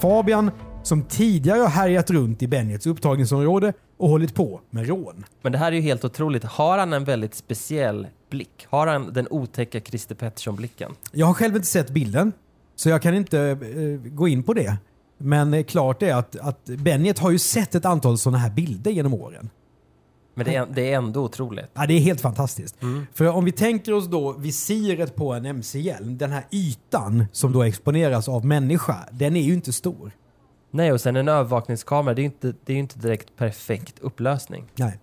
Fabian 0.00 0.50
som 0.82 1.02
tidigare 1.02 1.60
har 1.60 1.68
härjat 1.68 2.10
runt 2.10 2.42
i 2.42 2.46
Benjets 2.46 2.86
upptagningsområde 2.86 3.72
och 3.96 4.08
hållit 4.08 4.34
på 4.34 4.60
med 4.70 4.88
rån. 4.88 5.24
Men 5.42 5.52
det 5.52 5.58
här 5.58 5.72
är 5.72 5.76
ju 5.76 5.82
helt 5.82 6.04
otroligt. 6.04 6.44
Har 6.44 6.78
han 6.78 6.92
en 6.92 7.04
väldigt 7.04 7.34
speciell 7.34 8.06
blick? 8.30 8.66
Har 8.68 8.86
han 8.86 9.12
den 9.12 9.26
otäcka 9.30 9.80
Christer 9.80 10.14
Pettersson-blicken? 10.14 10.92
Jag 11.12 11.26
har 11.26 11.34
själv 11.34 11.56
inte 11.56 11.68
sett 11.68 11.90
bilden, 11.90 12.32
så 12.76 12.88
jag 12.88 13.02
kan 13.02 13.14
inte 13.14 13.40
eh, 13.40 14.10
gå 14.12 14.28
in 14.28 14.42
på 14.42 14.54
det. 14.54 14.76
Men 15.18 15.54
eh, 15.54 15.64
klart 15.64 16.02
är 16.02 16.14
att, 16.14 16.36
att 16.36 16.64
Benjet 16.64 17.18
har 17.18 17.30
ju 17.30 17.38
sett 17.38 17.74
ett 17.74 17.84
antal 17.84 18.18
sådana 18.18 18.38
här 18.38 18.50
bilder 18.50 18.90
genom 18.90 19.14
åren. 19.14 19.50
Men 20.38 20.46
det 20.46 20.54
är, 20.54 20.66
det 20.66 20.92
är 20.92 20.96
ändå 20.96 21.24
otroligt. 21.24 21.70
Ja, 21.74 21.86
det 21.86 21.94
är 21.94 22.00
helt 22.00 22.20
fantastiskt. 22.20 22.76
För 23.14 23.28
om 23.28 23.44
vi 23.44 23.52
tänker 23.52 23.92
oss 23.92 24.06
då 24.06 24.32
visiret 24.32 25.16
på 25.16 25.32
en 25.32 25.46
MC-hjälm, 25.46 26.18
den 26.18 26.30
här 26.30 26.44
ytan 26.50 27.24
som 27.32 27.52
då 27.52 27.62
exponeras 27.62 28.28
av 28.28 28.44
människa, 28.44 28.96
den 29.12 29.36
är 29.36 29.40
ju 29.40 29.54
inte 29.54 29.72
stor. 29.72 30.12
Nej, 30.70 30.92
och 30.92 31.00
sen 31.00 31.16
en 31.16 31.28
övervakningskamera, 31.28 32.14
det 32.14 32.20
är 32.20 32.22
ju 32.22 32.26
inte, 32.26 32.54
det 32.64 32.72
är 32.72 32.76
inte 32.76 32.98
direkt 32.98 33.36
perfekt 33.36 33.98
upplösning. 33.98 34.64
Nej. 34.74 34.98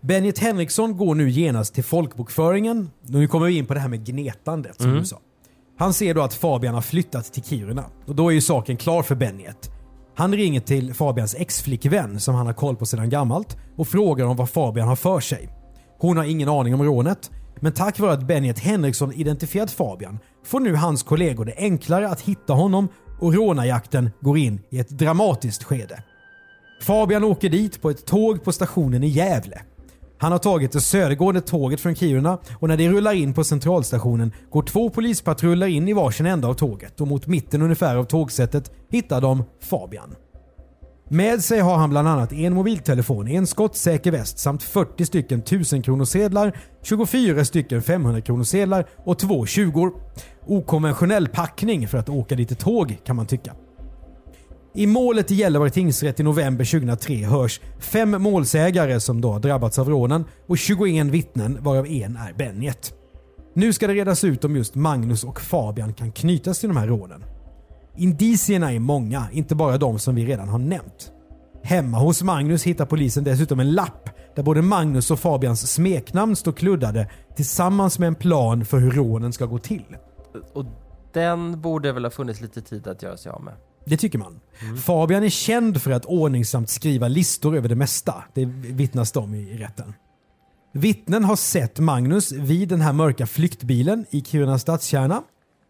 Benjet 0.00 0.38
Henriksson 0.38 0.96
går 0.96 1.14
nu 1.14 1.30
genast 1.30 1.74
till 1.74 1.84
folkbokföringen. 1.84 2.90
Nu 3.02 3.28
kommer 3.28 3.46
vi 3.46 3.58
in 3.58 3.66
på 3.66 3.74
det 3.74 3.80
här 3.80 3.88
med 3.88 4.06
gnetandet 4.06 4.80
som 4.80 4.94
du 4.94 5.04
sa. 5.04 5.20
Han 5.78 5.92
ser 5.92 6.14
då 6.14 6.22
att 6.22 6.34
Fabian 6.34 6.74
har 6.74 6.82
flyttat 6.82 7.32
till 7.32 7.42
Kiruna. 7.42 7.84
Och 8.06 8.14
då 8.14 8.28
är 8.28 8.34
ju 8.34 8.40
saken 8.40 8.76
klar 8.76 9.02
för 9.02 9.14
Benjet. 9.14 9.70
Han 10.16 10.34
ringer 10.34 10.60
till 10.60 10.94
Fabians 10.94 11.34
ex-flickvän 11.38 12.20
som 12.20 12.34
han 12.34 12.46
har 12.46 12.52
koll 12.52 12.76
på 12.76 12.86
sedan 12.86 13.10
gammalt 13.10 13.56
och 13.76 13.88
frågar 13.88 14.26
om 14.26 14.36
vad 14.36 14.50
Fabian 14.50 14.88
har 14.88 14.96
för 14.96 15.20
sig. 15.20 15.48
Hon 15.98 16.16
har 16.16 16.24
ingen 16.24 16.48
aning 16.48 16.74
om 16.74 16.82
rånet, 16.82 17.30
men 17.60 17.72
tack 17.72 17.98
vare 17.98 18.12
att 18.12 18.26
Benjet 18.26 18.58
Henriksson 18.58 19.12
identifierat 19.12 19.70
Fabian 19.70 20.18
får 20.44 20.60
nu 20.60 20.74
hans 20.74 21.02
kollegor 21.02 21.44
det 21.44 21.54
enklare 21.56 22.08
att 22.08 22.20
hitta 22.20 22.52
honom 22.52 22.88
och 23.20 23.34
rånarjakten 23.34 24.10
går 24.20 24.38
in 24.38 24.60
i 24.70 24.78
ett 24.78 24.88
dramatiskt 24.88 25.64
skede. 25.64 26.02
Fabian 26.82 27.24
åker 27.24 27.48
dit 27.48 27.82
på 27.82 27.90
ett 27.90 28.06
tåg 28.06 28.44
på 28.44 28.52
stationen 28.52 29.04
i 29.04 29.08
Gävle. 29.08 29.60
Han 30.18 30.32
har 30.32 30.38
tagit 30.38 30.72
det 30.72 30.80
södergående 30.80 31.40
tåget 31.40 31.80
från 31.80 31.94
Kiruna 31.94 32.38
och 32.58 32.68
när 32.68 32.76
det 32.76 32.88
rullar 32.88 33.12
in 33.12 33.34
på 33.34 33.44
centralstationen 33.44 34.32
går 34.50 34.62
två 34.62 34.90
polispatruller 34.90 35.66
in 35.66 35.88
i 35.88 35.92
varsin 35.92 36.26
ända 36.26 36.48
av 36.48 36.54
tåget 36.54 37.00
och 37.00 37.08
mot 37.08 37.26
mitten 37.26 37.62
ungefär 37.62 37.96
av 37.96 38.04
tågsättet 38.04 38.72
hittar 38.90 39.20
de 39.20 39.44
Fabian. 39.60 40.14
Med 41.08 41.44
sig 41.44 41.60
har 41.60 41.76
han 41.76 41.90
bland 41.90 42.08
annat 42.08 42.32
en 42.32 42.54
mobiltelefon, 42.54 43.28
en 43.28 43.46
skottsäker 43.46 44.10
väst 44.10 44.38
samt 44.38 44.62
40 44.62 45.04
stycken 45.04 45.38
1000 45.38 45.82
kronosedlar, 45.82 46.58
24 46.82 47.44
stycken 47.44 47.82
500 47.82 48.20
kronosedlar 48.20 48.86
och 49.04 49.18
två 49.18 49.46
20 49.46 49.92
Okonventionell 50.46 51.28
packning 51.28 51.88
för 51.88 51.98
att 51.98 52.08
åka 52.08 52.34
lite 52.34 52.54
tåg 52.54 52.98
kan 53.04 53.16
man 53.16 53.26
tycka. 53.26 53.52
I 54.76 54.86
målet 54.86 55.30
i 55.30 55.34
Gällivare 55.34 55.70
tingsrätt 55.70 56.20
i 56.20 56.22
november 56.22 56.64
2003 56.64 57.14
hörs 57.14 57.60
fem 57.78 58.22
målsägare 58.22 59.00
som 59.00 59.20
då 59.20 59.32
har 59.32 59.40
drabbats 59.40 59.78
av 59.78 59.88
rånen 59.88 60.24
och 60.46 60.58
21 60.58 61.06
vittnen 61.06 61.58
varav 61.60 61.86
en 61.86 62.16
är 62.16 62.32
Benjet. 62.32 62.94
Nu 63.54 63.72
ska 63.72 63.86
det 63.86 63.94
redas 63.94 64.24
ut 64.24 64.44
om 64.44 64.56
just 64.56 64.74
Magnus 64.74 65.24
och 65.24 65.40
Fabian 65.40 65.94
kan 65.94 66.12
knytas 66.12 66.58
till 66.58 66.68
de 66.68 66.76
här 66.76 66.86
rånen. 66.86 67.24
Indicierna 67.96 68.72
är 68.72 68.78
många, 68.78 69.26
inte 69.32 69.54
bara 69.54 69.78
de 69.78 69.98
som 69.98 70.14
vi 70.14 70.26
redan 70.26 70.48
har 70.48 70.58
nämnt. 70.58 71.12
Hemma 71.62 71.98
hos 71.98 72.22
Magnus 72.22 72.64
hittar 72.64 72.86
polisen 72.86 73.24
dessutom 73.24 73.60
en 73.60 73.72
lapp 73.72 74.10
där 74.36 74.42
både 74.42 74.62
Magnus 74.62 75.10
och 75.10 75.18
Fabians 75.18 75.72
smeknamn 75.72 76.36
står 76.36 76.52
kluddade 76.52 77.10
tillsammans 77.36 77.98
med 77.98 78.06
en 78.06 78.14
plan 78.14 78.64
för 78.64 78.78
hur 78.78 78.90
rånen 78.90 79.32
ska 79.32 79.46
gå 79.46 79.58
till. 79.58 79.96
Och 80.52 80.64
den 81.12 81.60
borde 81.60 81.92
väl 81.92 82.04
ha 82.04 82.10
funnits 82.10 82.40
lite 82.40 82.60
tid 82.60 82.88
att 82.88 83.02
göra 83.02 83.16
sig 83.16 83.32
av 83.32 83.42
med. 83.42 83.54
Det 83.84 83.96
tycker 83.96 84.18
man. 84.18 84.40
Fabian 84.84 85.24
är 85.24 85.28
känd 85.28 85.82
för 85.82 85.90
att 85.90 86.04
ordningsamt 86.04 86.70
skriva 86.70 87.08
listor 87.08 87.56
över 87.56 87.68
det 87.68 87.74
mesta. 87.74 88.24
Det 88.34 88.44
vittnas 88.44 89.12
det 89.12 89.20
om 89.20 89.34
i 89.34 89.58
rätten. 89.58 89.94
Vittnen 90.72 91.24
har 91.24 91.36
sett 91.36 91.78
Magnus 91.78 92.32
vid 92.32 92.68
den 92.68 92.80
här 92.80 92.92
mörka 92.92 93.26
flyktbilen 93.26 94.06
i 94.10 94.20
Kiruna 94.20 94.58
stadskärna. 94.58 95.22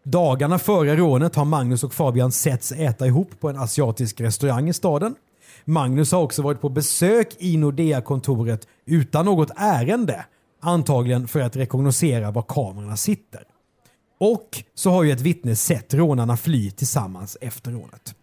Dagarna 0.04 0.58
före 0.58 0.96
rånet 0.96 1.36
har 1.36 1.44
Magnus 1.44 1.84
och 1.84 1.94
Fabian 1.94 2.32
setts 2.32 2.72
äta 2.72 3.06
ihop 3.06 3.40
på 3.40 3.48
en 3.48 3.58
asiatisk 3.58 4.20
restaurang 4.20 4.68
i 4.68 4.72
staden. 4.72 5.14
Magnus 5.64 6.12
har 6.12 6.22
också 6.22 6.42
varit 6.42 6.60
på 6.60 6.68
besök 6.68 7.36
i 7.38 7.56
Nordea-kontoret 7.56 8.68
utan 8.86 9.24
något 9.24 9.50
ärende. 9.56 10.24
Antagligen 10.60 11.28
för 11.28 11.40
att 11.40 11.56
rekognosera 11.56 12.30
var 12.30 12.42
kamerorna 12.42 12.96
sitter. 12.96 13.42
Och 14.24 14.64
så 14.74 14.90
har 14.90 15.02
ju 15.02 15.12
ett 15.12 15.20
vittne 15.20 15.56
sett 15.56 15.94
rånarna 15.94 16.36
fly 16.36 16.70
tillsammans 16.70 17.36
efter 17.40 17.70
rånet. 17.70 18.14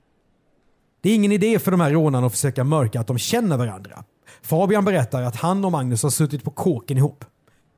Det 1.02 1.10
är 1.10 1.16
ingen 1.16 1.32
idé 1.32 1.60
för 1.60 1.72
de 1.72 1.82
här 1.82 1.92
rånarna 1.92 2.28
att 2.28 2.34
försöka 2.34 2.64
mörka 2.64 3.00
att 3.00 3.08
de 3.08 3.18
känner 3.18 3.58
varandra. 3.58 4.04
Fabian 4.42 4.86
berättar 4.86 5.22
att 5.22 5.36
han 5.36 5.66
och 5.66 5.72
Magnus 5.72 6.04
har 6.04 6.10
suttit 6.10 6.44
på 6.44 6.52
kåken 6.52 6.98
ihop. 6.98 7.26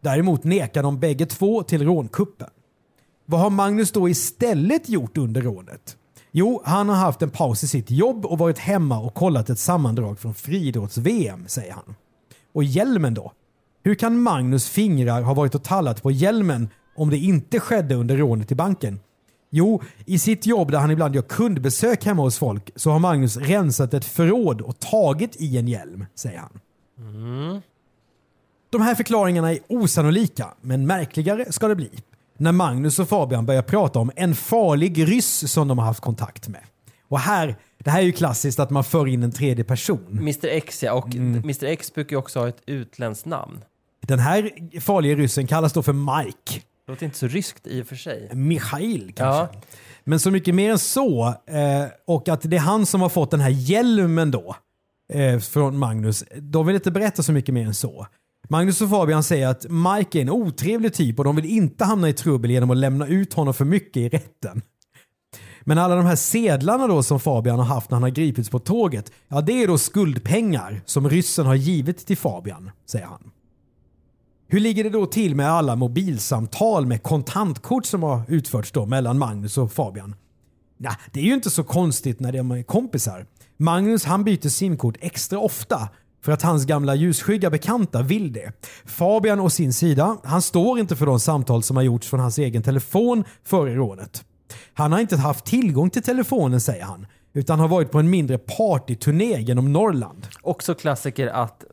Däremot 0.01 0.43
nekar 0.43 0.83
de 0.83 0.99
bägge 0.99 1.25
två 1.25 1.63
till 1.63 1.83
rånkuppen. 1.83 2.49
Vad 3.25 3.39
har 3.39 3.49
Magnus 3.49 3.91
då 3.91 4.09
istället 4.09 4.89
gjort 4.89 5.17
under 5.17 5.41
rånet? 5.41 5.97
Jo, 6.31 6.62
han 6.65 6.89
har 6.89 6.95
haft 6.95 7.21
en 7.21 7.29
paus 7.29 7.63
i 7.63 7.67
sitt 7.67 7.91
jobb 7.91 8.25
och 8.25 8.38
varit 8.38 8.57
hemma 8.57 8.99
och 8.99 9.13
kollat 9.13 9.49
ett 9.49 9.59
sammandrag 9.59 10.19
från 10.19 10.33
friidrotts-VM, 10.33 11.47
säger 11.47 11.73
han. 11.73 11.95
Och 12.53 12.63
hjälmen 12.63 13.13
då? 13.13 13.31
Hur 13.83 13.95
kan 13.95 14.21
Magnus 14.21 14.69
fingrar 14.69 15.21
ha 15.21 15.33
varit 15.33 15.55
och 15.55 15.63
tallat 15.63 16.03
på 16.03 16.12
hjälmen 16.12 16.69
om 16.95 17.10
det 17.10 17.17
inte 17.17 17.60
skedde 17.60 17.95
under 17.95 18.17
rånet 18.17 18.51
i 18.51 18.56
banken? 18.56 18.99
Jo, 19.49 19.82
i 20.06 20.19
sitt 20.19 20.45
jobb 20.45 20.71
där 20.71 20.79
han 20.79 20.91
ibland 20.91 21.15
gör 21.15 21.21
kundbesök 21.21 22.06
hemma 22.06 22.21
hos 22.21 22.38
folk 22.38 22.71
så 22.75 22.91
har 22.91 22.99
Magnus 22.99 23.38
rensat 23.38 23.93
ett 23.93 24.06
förråd 24.06 24.62
och 24.62 24.79
tagit 24.79 25.36
i 25.41 25.58
en 25.58 25.67
hjälm, 25.67 26.06
säger 26.15 26.39
han. 26.39 26.60
De 28.69 28.82
här 28.82 28.95
förklaringarna 28.95 29.51
är 29.51 29.60
osannolika, 29.67 30.47
men 30.62 30.88
märkligare 30.88 31.51
ska 31.51 31.67
det 31.67 31.75
bli. 31.75 31.89
När 32.38 32.51
Magnus 32.51 32.99
och 32.99 33.10
Fabian 33.10 33.45
börjar 33.45 33.62
prata 33.62 33.99
om 33.99 34.12
en 34.15 34.36
farlig 34.36 35.08
ryss 35.08 35.51
som 35.51 35.67
de 35.67 35.77
har 35.77 35.86
haft 35.86 35.99
kontakt 35.99 36.47
med. 36.47 36.62
Och 37.08 37.19
här, 37.19 37.56
det 37.77 37.89
här 37.89 37.99
är 37.99 38.06
ju 38.06 38.12
klassiskt 38.12 38.60
att 38.60 38.69
man 38.69 38.84
för 38.84 39.08
in 39.08 39.23
en 39.23 39.32
tredje 39.32 39.63
person. 39.63 40.17
Mr 40.21 40.47
X 40.47 40.84
ja, 40.84 40.93
och 40.93 41.15
Mr 41.15 41.65
X 41.65 41.93
brukar 41.93 42.12
ju 42.12 42.17
också 42.17 42.39
ha 42.39 42.47
ett 42.47 42.62
utländskt 42.65 43.25
namn. 43.25 43.62
Den 44.01 44.19
här 44.19 44.51
farliga 44.79 45.15
ryssen 45.15 45.47
kallas 45.47 45.73
då 45.73 45.84
för 45.84 45.93
Mike. 45.93 46.62
Låter 46.93 47.06
inte 47.06 47.17
så 47.17 47.27
ryskt 47.27 47.67
i 47.67 47.82
och 47.82 47.88
för 47.88 47.95
sig. 47.95 48.29
Michail 48.34 49.13
kanske. 49.15 49.56
Ja. 49.56 49.62
Men 50.03 50.19
så 50.19 50.32
mycket 50.32 50.56
mer 50.56 50.71
än 50.71 50.79
så. 50.79 51.27
Eh, 51.27 51.86
och 52.08 52.29
att 52.29 52.41
det 52.41 52.56
är 52.56 52.60
han 52.62 52.86
som 52.86 53.01
har 53.01 53.10
fått 53.10 53.32
den 53.32 53.39
här 53.39 53.49
hjälmen 53.49 54.32
då. 54.32 54.56
Eh, 55.13 55.39
från 55.39 55.77
Magnus. 55.77 56.23
De 56.38 56.65
vill 56.65 56.75
inte 56.75 56.91
berätta 56.91 57.23
så 57.23 57.32
mycket 57.32 57.53
mer 57.53 57.65
än 57.65 57.73
så. 57.73 58.08
Magnus 58.49 58.82
och 58.82 58.89
Fabian 58.89 59.23
säger 59.23 59.47
att 59.47 59.65
Mike 59.69 60.19
är 60.19 60.21
en 60.21 60.29
otrevlig 60.29 60.93
typ 60.93 61.19
och 61.19 61.25
de 61.25 61.36
vill 61.36 61.45
inte 61.45 61.86
hamna 61.86 62.10
i 62.10 62.13
trubbel 62.13 62.51
genom 62.51 62.71
att 62.71 62.77
lämna 62.77 63.08
ut 63.08 63.34
honom 63.34 63.53
för 63.53 63.65
mycket 63.65 63.97
i 63.97 64.10
rätten. 64.10 64.62
Men 65.62 65.77
alla 65.77 65.95
de 65.95 66.06
här 66.06 66.15
sedlarna 66.15 66.88
då 66.88 67.03
som 67.03 67.19
Fabian 67.19 67.60
har 67.60 67.65
haft 67.65 67.91
när 67.91 67.95
han 67.95 68.03
har 68.03 68.10
gripits 68.10 68.49
på 68.49 68.60
tåget, 68.60 69.12
ja 69.27 69.41
det 69.41 69.63
är 69.63 69.67
då 69.67 69.77
skuldpengar 69.77 70.82
som 70.86 71.10
ryssen 71.10 71.45
har 71.45 71.56
givit 71.56 72.06
till 72.06 72.17
Fabian, 72.17 72.71
säger 72.86 73.06
han. 73.06 73.32
Hur 74.53 74.59
ligger 74.59 74.83
det 74.83 74.89
då 74.89 75.05
till 75.05 75.35
med 75.35 75.49
alla 75.49 75.75
mobilsamtal 75.75 76.85
med 76.85 77.03
kontantkort 77.03 77.85
som 77.85 78.03
har 78.03 78.21
utförts 78.27 78.71
då 78.71 78.85
mellan 78.85 79.19
Magnus 79.19 79.57
och 79.57 79.71
Fabian? 79.71 80.15
Nej, 80.77 80.95
det 81.11 81.19
är 81.19 81.23
ju 81.23 81.33
inte 81.33 81.49
så 81.49 81.63
konstigt 81.63 82.19
när 82.19 82.31
de 82.31 82.51
är 82.51 82.63
kompisar. 82.63 83.25
Magnus 83.57 84.05
han 84.05 84.23
byter 84.23 84.49
simkort 84.49 84.97
extra 84.99 85.39
ofta 85.39 85.89
för 86.21 86.31
att 86.31 86.41
hans 86.41 86.65
gamla 86.65 86.95
ljusskygga 86.95 87.49
bekanta 87.49 88.01
vill 88.01 88.33
det. 88.33 88.51
Fabian 88.85 89.39
å 89.39 89.49
sin 89.49 89.73
sida, 89.73 90.17
han 90.23 90.41
står 90.41 90.79
inte 90.79 90.95
för 90.95 91.05
de 91.05 91.19
samtal 91.19 91.63
som 91.63 91.75
har 91.75 91.83
gjorts 91.83 92.07
från 92.07 92.19
hans 92.19 92.37
egen 92.37 92.63
telefon 92.63 93.23
före 93.43 93.75
rånet. 93.75 94.25
Han 94.73 94.91
har 94.91 94.99
inte 94.99 95.17
haft 95.17 95.45
tillgång 95.45 95.89
till 95.89 96.03
telefonen 96.03 96.61
säger 96.61 96.83
han, 96.83 97.07
utan 97.33 97.59
har 97.59 97.67
varit 97.67 97.91
på 97.91 97.99
en 97.99 98.09
mindre 98.09 98.37
partyturné 98.37 99.41
genom 99.41 99.73
Norrland. 99.73 100.27
Också 100.41 100.75
klassiker 100.75 101.27
att 101.27 101.63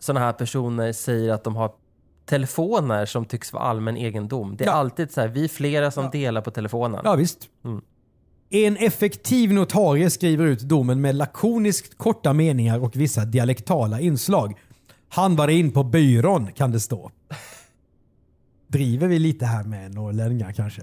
sådana 0.00 0.26
här 0.26 0.32
personer 0.32 0.92
säger 0.92 1.32
att 1.32 1.44
de 1.44 1.56
har 1.56 1.70
telefoner 2.26 3.06
som 3.06 3.24
tycks 3.24 3.52
vara 3.52 3.62
allmän 3.64 3.96
egendom. 3.96 4.56
Det 4.56 4.64
är 4.64 4.68
Ja. 4.68 4.72
alltid 4.74 5.10
så 5.12 5.20
här, 5.20 5.28
vi 5.28 5.44
är 5.44 5.48
flera 5.48 5.90
som 5.90 6.10
delar 6.10 6.40
på 6.40 6.50
telefonen. 6.50 7.00
Ja 7.04 7.14
visst. 7.14 7.38
En 8.50 8.76
effektiv 8.76 9.52
notarie 9.52 10.10
skriver 10.10 10.44
ut 10.46 10.60
domen 10.60 11.00
med 11.00 11.14
lakoniskt 11.14 11.98
korta 11.98 12.32
meningar 12.32 12.78
och 12.78 12.96
vissa 12.96 13.24
dialektala 13.24 14.00
inslag. 14.00 14.54
Han 15.08 15.36
var 15.36 15.48
in 15.48 15.70
på 15.72 15.84
byrån 15.84 16.52
kan 16.52 16.70
det 16.72 16.80
stå. 16.80 17.10
Driver 18.68 19.06
vi 19.08 19.18
lite 19.18 19.46
här 19.46 19.64
med 19.64 19.94
norrlänningar 19.94 20.52
kanske? 20.52 20.82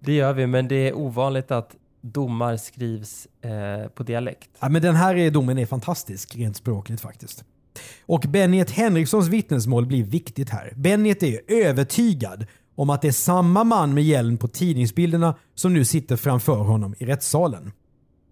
Det 0.00 0.12
gör 0.12 0.32
vi, 0.32 0.46
men 0.46 0.68
det 0.68 0.88
är 0.88 0.96
ovanligt 0.96 1.50
att 1.50 1.76
domar 2.00 2.56
skrivs 2.56 3.26
eh, 3.42 3.88
på 3.88 4.02
dialekt. 4.02 4.50
Ja, 4.60 4.68
men 4.68 4.82
den 4.82 4.94
här 4.94 5.14
är- 5.16 5.30
domen 5.30 5.58
är 5.58 5.66
fantastisk 5.66 6.36
rent 6.36 6.56
språkligt 6.56 7.00
faktiskt. 7.00 7.44
Och 8.06 8.20
Bennet 8.20 8.70
Henrikssons 8.70 9.28
vittnesmål 9.28 9.86
blir 9.86 10.04
viktigt 10.04 10.50
här. 10.50 10.72
Bennet 10.76 11.22
är 11.22 11.40
övertygad 11.48 12.46
om 12.74 12.90
att 12.90 13.02
det 13.02 13.08
är 13.08 13.12
samma 13.12 13.64
man 13.64 13.94
med 13.94 14.04
hjälm 14.04 14.38
på 14.38 14.48
tidningsbilderna 14.48 15.34
som 15.54 15.72
nu 15.72 15.84
sitter 15.84 16.16
framför 16.16 16.56
honom 16.56 16.94
i 16.98 17.06
rättssalen. 17.06 17.72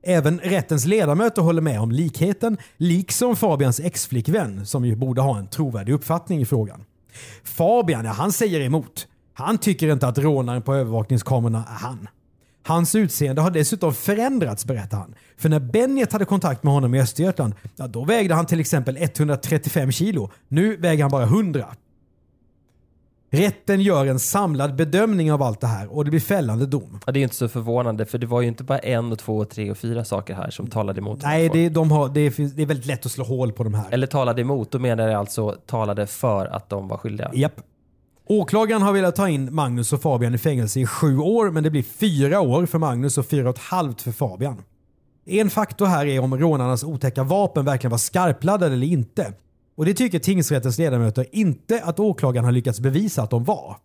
Även 0.02 0.38
rättens 0.38 0.86
ledamöter 0.86 1.42
håller 1.42 1.62
med 1.62 1.80
om 1.80 1.92
likheten, 1.92 2.58
liksom 2.76 3.36
Fabians 3.36 3.80
exflickvän 3.80 4.66
som 4.66 4.84
ju 4.84 4.96
borde 4.96 5.20
ha 5.20 5.38
en 5.38 5.48
trovärdig 5.48 5.92
uppfattning 5.92 6.40
i 6.40 6.44
frågan. 6.44 6.84
Fabian, 7.44 8.04
ja, 8.04 8.12
han 8.12 8.32
säger 8.32 8.60
emot. 8.60 9.06
Han 9.34 9.58
tycker 9.58 9.92
inte 9.92 10.08
att 10.08 10.18
rånaren 10.18 10.62
på 10.62 10.74
övervakningskamerorna 10.74 11.58
är 11.58 11.78
han. 11.86 12.08
Hans 12.62 12.94
utseende 12.94 13.42
har 13.42 13.50
dessutom 13.50 13.94
förändrats 13.94 14.64
berättar 14.64 14.98
han. 14.98 15.14
För 15.36 15.48
när 15.48 15.60
Bennet 15.60 16.12
hade 16.12 16.24
kontakt 16.24 16.62
med 16.62 16.72
honom 16.72 16.94
i 16.94 17.00
Östergötland, 17.00 17.54
ja, 17.76 17.86
då 17.86 18.04
vägde 18.04 18.34
han 18.34 18.46
till 18.46 18.60
exempel 18.60 18.96
135 19.00 19.92
kilo. 19.92 20.30
Nu 20.48 20.76
väger 20.76 21.04
han 21.04 21.10
bara 21.10 21.24
100. 21.24 21.66
Rätten 23.32 23.80
gör 23.80 24.06
en 24.06 24.18
samlad 24.18 24.74
bedömning 24.74 25.32
av 25.32 25.42
allt 25.42 25.60
det 25.60 25.66
här 25.66 25.92
och 25.92 26.04
det 26.04 26.10
blir 26.10 26.20
fällande 26.20 26.66
dom. 26.66 27.00
Ja, 27.06 27.12
det 27.12 27.20
är 27.20 27.22
inte 27.22 27.34
så 27.34 27.48
förvånande 27.48 28.06
för 28.06 28.18
det 28.18 28.26
var 28.26 28.40
ju 28.40 28.48
inte 28.48 28.64
bara 28.64 28.78
en 28.78 29.12
och 29.12 29.18
två 29.18 29.36
och 29.36 29.50
tre 29.50 29.70
och 29.70 29.78
fyra 29.78 30.04
saker 30.04 30.34
här 30.34 30.50
som 30.50 30.66
talade 30.66 31.00
emot. 31.00 31.22
Nej, 31.22 31.50
det, 31.52 31.68
de 31.68 31.90
har, 31.90 32.08
det, 32.08 32.20
är, 32.20 32.56
det 32.56 32.62
är 32.62 32.66
väldigt 32.66 32.86
lätt 32.86 33.06
att 33.06 33.12
slå 33.12 33.24
hål 33.24 33.52
på 33.52 33.64
de 33.64 33.74
här. 33.74 33.86
Eller 33.90 34.06
talade 34.06 34.42
emot, 34.42 34.70
då 34.70 34.78
menar 34.78 35.08
jag 35.08 35.18
alltså 35.18 35.52
talade 35.66 36.06
för 36.06 36.46
att 36.46 36.68
de 36.68 36.88
var 36.88 36.96
skyldiga. 36.96 37.30
Japp. 37.34 37.60
Åklagaren 38.30 38.82
har 38.82 38.92
velat 38.92 39.16
ta 39.16 39.28
in 39.28 39.54
Magnus 39.54 39.92
och 39.92 40.02
Fabian 40.02 40.34
i 40.34 40.38
fängelse 40.38 40.80
i 40.80 40.86
sju 40.86 41.18
år 41.18 41.50
men 41.50 41.62
det 41.62 41.70
blir 41.70 41.82
fyra 41.82 42.40
år 42.40 42.66
för 42.66 42.78
Magnus 42.78 43.18
och 43.18 43.26
fyra 43.26 43.48
och 43.48 43.56
ett 43.56 43.62
halvt 43.62 44.02
för 44.02 44.12
Fabian. 44.12 44.62
En 45.26 45.50
faktor 45.50 45.86
här 45.86 46.06
är 46.06 46.20
om 46.20 46.38
rånarnas 46.38 46.84
otäcka 46.84 47.22
vapen 47.22 47.64
verkligen 47.64 47.90
var 47.90 47.98
skarpladdade 47.98 48.74
eller 48.74 48.86
inte. 48.86 49.32
Och 49.76 49.84
det 49.84 49.94
tycker 49.94 50.18
tingsrättens 50.18 50.78
ledamöter 50.78 51.26
inte 51.32 51.82
att 51.84 52.00
åklagaren 52.00 52.44
har 52.44 52.52
lyckats 52.52 52.80
bevisa 52.80 53.22
att 53.22 53.30
de 53.30 53.44
var. 53.44 53.76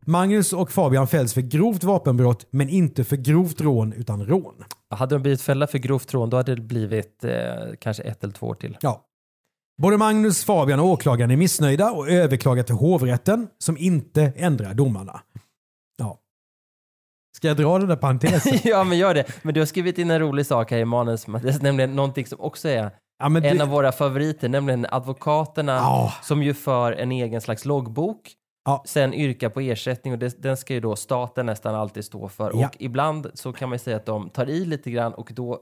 Magnus 0.00 0.52
och 0.52 0.72
Fabian 0.72 1.06
fälls 1.06 1.34
för 1.34 1.40
grovt 1.40 1.84
vapenbrott 1.84 2.46
men 2.50 2.68
inte 2.68 3.04
för 3.04 3.16
grovt 3.16 3.60
rån 3.60 3.92
utan 3.92 4.26
rån. 4.26 4.64
Hade 4.90 5.14
de 5.14 5.22
blivit 5.22 5.42
fällda 5.42 5.66
för 5.66 5.78
grovt 5.78 6.14
rån 6.14 6.30
då 6.30 6.36
hade 6.36 6.54
det 6.54 6.62
blivit 6.62 7.24
eh, 7.24 7.32
kanske 7.80 8.02
ett 8.02 8.24
eller 8.24 8.34
två 8.34 8.46
år 8.46 8.54
till. 8.54 8.76
Ja. 8.80 9.04
Både 9.82 9.96
Magnus, 9.98 10.44
Fabian 10.44 10.80
och 10.80 10.86
åklagaren 10.86 11.30
är 11.30 11.36
missnöjda 11.36 11.90
och 11.90 12.08
överklagar 12.08 12.62
till 12.62 12.74
hovrätten 12.74 13.48
som 13.58 13.76
inte 13.78 14.32
ändrar 14.36 14.74
domarna. 14.74 15.20
Ja. 15.98 16.18
Ska 17.36 17.48
jag 17.48 17.56
dra 17.56 17.78
den 17.78 17.88
där 17.88 17.96
parentesen? 17.96 18.58
ja, 18.64 18.84
men 18.84 18.98
gör 18.98 19.14
det. 19.14 19.24
Men 19.42 19.54
du 19.54 19.60
har 19.60 19.66
skrivit 19.66 19.98
in 19.98 20.10
en 20.10 20.18
rolig 20.20 20.46
sak 20.46 20.70
här 20.70 20.78
i 20.78 20.84
manus, 20.84 21.26
Mattias, 21.26 21.62
nämligen 21.62 21.96
någonting 21.96 22.26
som 22.26 22.40
också 22.40 22.68
är 22.68 22.90
Ja, 23.18 23.26
en 23.26 23.34
det- 23.34 23.60
av 23.62 23.68
våra 23.68 23.92
favoriter, 23.92 24.48
nämligen 24.48 24.86
advokaterna 24.90 25.72
Ja. 25.72 26.12
som 26.22 26.42
ju 26.42 26.54
för 26.54 26.92
en 26.92 27.12
egen 27.12 27.40
slags 27.40 27.64
loggbok. 27.64 28.32
Ja. 28.64 28.82
Sen 28.86 29.14
yrkar 29.14 29.48
på 29.48 29.60
ersättning 29.60 30.12
och 30.12 30.18
det, 30.18 30.42
den 30.42 30.56
ska 30.56 30.74
ju 30.74 30.80
då 30.80 30.96
staten 30.96 31.46
nästan 31.46 31.74
alltid 31.74 32.04
stå 32.04 32.28
för. 32.28 32.52
Ja. 32.54 32.66
Och 32.66 32.76
ibland 32.78 33.30
så 33.34 33.52
kan 33.52 33.68
man 33.68 33.74
ju 33.74 33.78
säga 33.78 33.96
att 33.96 34.06
de 34.06 34.30
tar 34.30 34.50
i 34.50 34.64
lite 34.64 34.90
grann 34.90 35.14
och 35.14 35.30
då 35.34 35.60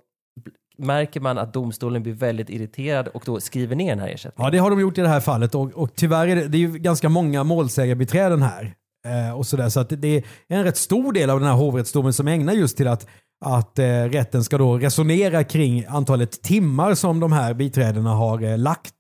märker 0.81 1.21
man 1.21 1.39
att 1.39 1.53
domstolen 1.55 2.03
blir 2.03 2.13
väldigt 2.13 2.51
irriterad 2.51 3.09
och 3.09 3.23
då 3.27 3.41
skriver 3.41 3.77
ner 3.77 3.89
den 3.89 3.99
här 3.99 4.09
ersättningen. 4.09 4.47
Ja, 4.47 4.51
det 4.51 4.59
har 4.59 4.71
de 4.71 4.81
gjort 4.81 4.99
i 4.99 5.01
det 5.01 5.09
här 5.09 5.21
fallet 5.21 5.55
och, 5.55 5.73
och 5.73 5.95
tyvärr 5.95 6.29
är 6.29 6.37
det, 6.37 6.49
det 6.49 6.57
är 6.57 6.61
ju 6.61 6.79
ganska 6.79 7.09
många 7.09 7.45
målsägarbiträden 7.45 8.43
här. 8.43 8.75
Eh, 9.07 9.39
och 9.39 9.47
sådär, 9.47 9.69
så 9.69 9.81
att 9.81 9.89
det- 9.89 10.17
är 10.17 10.25
en 10.49 10.65
rätt 10.65 10.77
stor 10.77 11.13
del 11.13 11.31
av 11.31 11.41
den 11.41 11.49
här 11.49 11.57
hovrättsdomen 11.57 12.13
som 12.13 12.29
ägnar 12.29 12.53
just 12.53 12.77
till 12.77 12.89
att, 12.89 13.07
att 13.45 13.79
eh, 13.79 13.85
rätten 13.85 14.45
ska 14.45 14.59
då 14.59 14.79
resonera 14.79 15.45
kring 15.45 15.85
antalet 15.89 16.43
timmar 16.43 16.95
som 16.95 17.21
de 17.21 17.33
här 17.33 17.55
biträdena 17.55 18.11
har 18.15 18.43
eh, 18.43 18.59
lagt. 18.59 18.95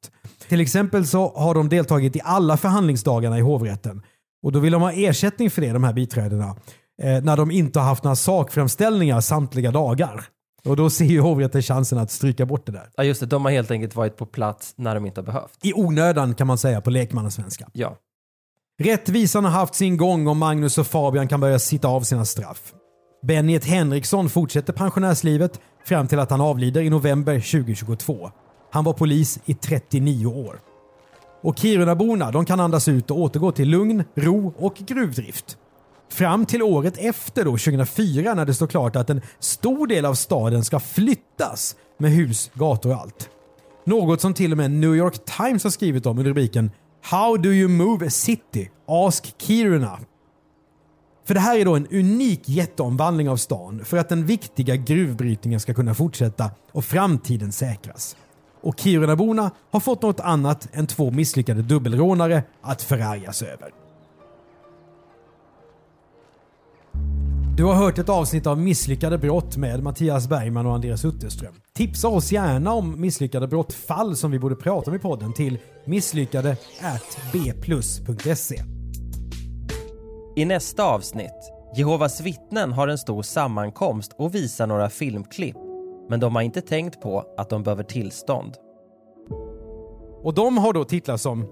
Till 0.48 0.60
exempel 0.60 1.06
så 1.06 1.32
har 1.36 1.54
de 1.54 1.68
deltagit 1.68 2.16
i 2.16 2.20
alla 2.24 2.56
förhandlingsdagarna 2.56 3.38
i 3.38 3.40
hovrätten. 3.40 4.02
Och 4.42 4.52
då 4.52 4.58
vill 4.58 4.72
de 4.72 4.82
ha 4.82 4.92
ersättning 4.92 5.50
för 5.50 5.60
det, 5.62 5.72
de 5.72 5.84
här 5.84 5.92
biträdena. 5.92 6.56
Eh, 7.02 7.22
när 7.22 7.36
de 7.36 7.50
inte 7.50 7.78
har 7.78 7.86
haft 7.86 8.04
några 8.04 8.16
sakframställningar 8.16 9.20
samtliga 9.20 9.70
dagar. 9.70 10.24
Och 10.64 10.77
då 10.77 10.90
ser 10.90 11.05
ju 11.05 11.20
hovrätten 11.20 11.62
chansen 11.62 11.99
att 11.99 12.11
stryka 12.11 12.46
bort 12.46 12.66
det 12.66 12.73
där. 12.73 12.90
Ja, 12.96 13.05
just 13.05 13.20
det. 13.20 13.27
De 13.27 13.44
har 13.44 13.53
helt 13.53 13.70
enkelt 13.70 13.96
varit 13.96 14.16
på 14.16 14.27
plats 14.27 14.75
när 14.77 14.94
de 14.94 15.07
inte 15.07 15.20
har 15.20 15.27
behövt. 15.27 15.59
I 15.62 15.73
onödan 15.75 16.35
kan 16.35 16.46
man 16.46 16.59
säga 16.59 16.81
på 16.81 16.90
lekmannasvenska. 16.90 17.68
Ja. 17.73 17.96
Rättvisan 18.79 19.44
har 19.44 19.53
haft 19.53 19.75
sin 19.75 19.96
gång 19.96 20.27
och 20.27 20.37
Magnus 20.37 20.79
och 20.79 20.87
Fabian 20.87 21.29
kan 21.29 21.40
börja 21.40 21.59
sitta 21.59 21.88
av 21.88 22.01
sina 22.01 22.25
straff. 22.25 22.73
Bennet 23.23 23.64
Henriksson 23.64 24.29
fortsätter 24.29 24.73
pensionärslivet 24.73 25.61
fram 25.85 26.09
till 26.09 26.18
att 26.18 26.31
han 26.31 26.40
avlider 26.40 26.81
i 26.81 26.90
november 26.90 27.35
2022. 27.35 28.31
Han 28.70 28.85
var 28.85 28.92
polis 28.92 29.38
i 29.44 29.55
39 29.55 30.27
år. 30.27 30.61
Och 31.42 31.59
Kirunaborna 31.59 32.31
de 32.31 32.44
kan 32.44 32.61
andas 32.61 32.88
ut 32.88 33.11
och 33.11 33.18
återgå 33.18 33.53
till 33.53 33.68
lugn, 33.68 34.05
ro 34.14 34.55
och 34.59 34.75
gruvdrift. 34.75 35.59
Fram 36.11 36.46
till 36.46 36.62
året 36.62 36.94
efter 36.99 37.44
då, 37.44 37.51
2004 37.51 38.35
när 38.35 38.44
det 38.44 38.55
står 38.55 38.66
klart 38.66 38.96
att 38.96 39.11
en 39.11 39.20
stor 39.38 39.87
del 39.87 40.05
av 40.05 40.14
staden 40.14 40.64
ska 40.64 40.81
flyttas 40.81 41.77
med 41.99 42.11
hus, 42.11 42.51
gator 42.55 42.90
och 42.90 43.01
allt. 43.01 43.31
Något 43.85 44.20
som 44.20 44.35
till 44.35 44.53
och 44.53 44.59
med 44.59 44.70
New 44.70 44.96
York 44.96 45.25
Times 45.25 45.64
har 45.64 45.70
skrivit 45.70 46.07
om 46.07 46.18
under 46.18 46.31
rubriken 46.31 46.70
“How 47.03 47.37
do 47.37 47.49
you 47.49 47.68
move 47.68 48.07
a 48.07 48.11
city? 48.11 48.70
Ask 48.87 49.35
Kiruna”. 49.38 49.99
För 51.25 51.35
det 51.35 51.40
här 51.40 51.59
är 51.59 51.64
då 51.64 51.77
en 51.77 51.87
unik 51.87 52.49
jätteomvandling 52.49 53.29
av 53.29 53.37
stan 53.37 53.85
för 53.85 53.96
att 53.96 54.09
den 54.09 54.27
viktiga 54.27 54.77
gruvbrytningen 54.77 55.61
ska 55.61 55.75
kunna 55.75 55.94
fortsätta 55.94 56.51
och 56.73 56.85
framtiden 56.85 57.53
säkras. 57.53 58.16
Och 58.62 58.81
Kirunaborna 58.81 59.51
har 59.70 59.81
fått 59.81 60.03
något 60.03 60.20
annat 60.20 60.68
än 60.73 60.87
två 60.87 61.11
misslyckade 61.11 61.62
dubbelrånare 61.62 62.42
att 62.62 62.83
förargas 62.83 63.42
över. 63.42 63.79
Du 67.61 67.64
har 67.64 67.75
hört 67.75 67.99
ett 67.99 68.09
avsnitt 68.09 68.46
av 68.46 68.59
Misslyckade 68.59 69.18
brott 69.18 69.57
med 69.57 69.83
Mattias 69.83 70.29
Bergman 70.29 70.66
och 70.66 70.75
Andreas 70.75 71.05
Utterström. 71.05 71.55
Tipsa 71.75 72.09
oss 72.09 72.33
gärna 72.33 72.73
om 72.73 73.01
misslyckade 73.01 73.49
brottfall 73.49 74.16
som 74.16 74.31
vi 74.31 74.38
borde 74.38 74.57
prata 74.57 74.90
om 74.90 74.96
i 74.96 74.99
podden 74.99 75.35
till 75.35 75.59
misslyckade 75.85 76.57
bplus.se. 77.33 78.62
I 80.37 80.44
nästa 80.44 80.85
avsnitt, 80.85 81.53
Jehovas 81.77 82.20
vittnen 82.20 82.73
har 82.73 82.88
en 82.88 82.99
stor 82.99 83.23
sammankomst 83.23 84.12
och 84.18 84.35
visar 84.35 84.66
några 84.66 84.90
filmklipp. 84.90 85.57
Men 86.09 86.20
de 86.20 86.35
har 86.35 86.42
inte 86.42 86.61
tänkt 86.61 87.01
på 87.01 87.25
att 87.37 87.51
de 87.51 87.62
behöver 87.62 87.85
tillstånd. 87.85 88.55
Och 90.23 90.35
de 90.35 90.59
har 90.59 90.73
då 90.73 90.85
titlar 90.85 91.16
som 91.16 91.46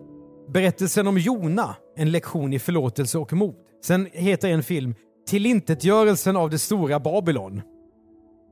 Berättelsen 0.52 1.06
om 1.06 1.18
Jona, 1.18 1.76
en 1.96 2.10
lektion 2.10 2.52
i 2.52 2.58
förlåtelse 2.58 3.18
och 3.18 3.32
mod. 3.32 3.54
Sen 3.84 4.08
heter 4.12 4.48
en 4.48 4.62
film 4.62 4.94
Tillintetgörelsen 5.28 6.36
av 6.36 6.50
det 6.50 6.58
stora 6.58 7.00
Babylon. 7.00 7.62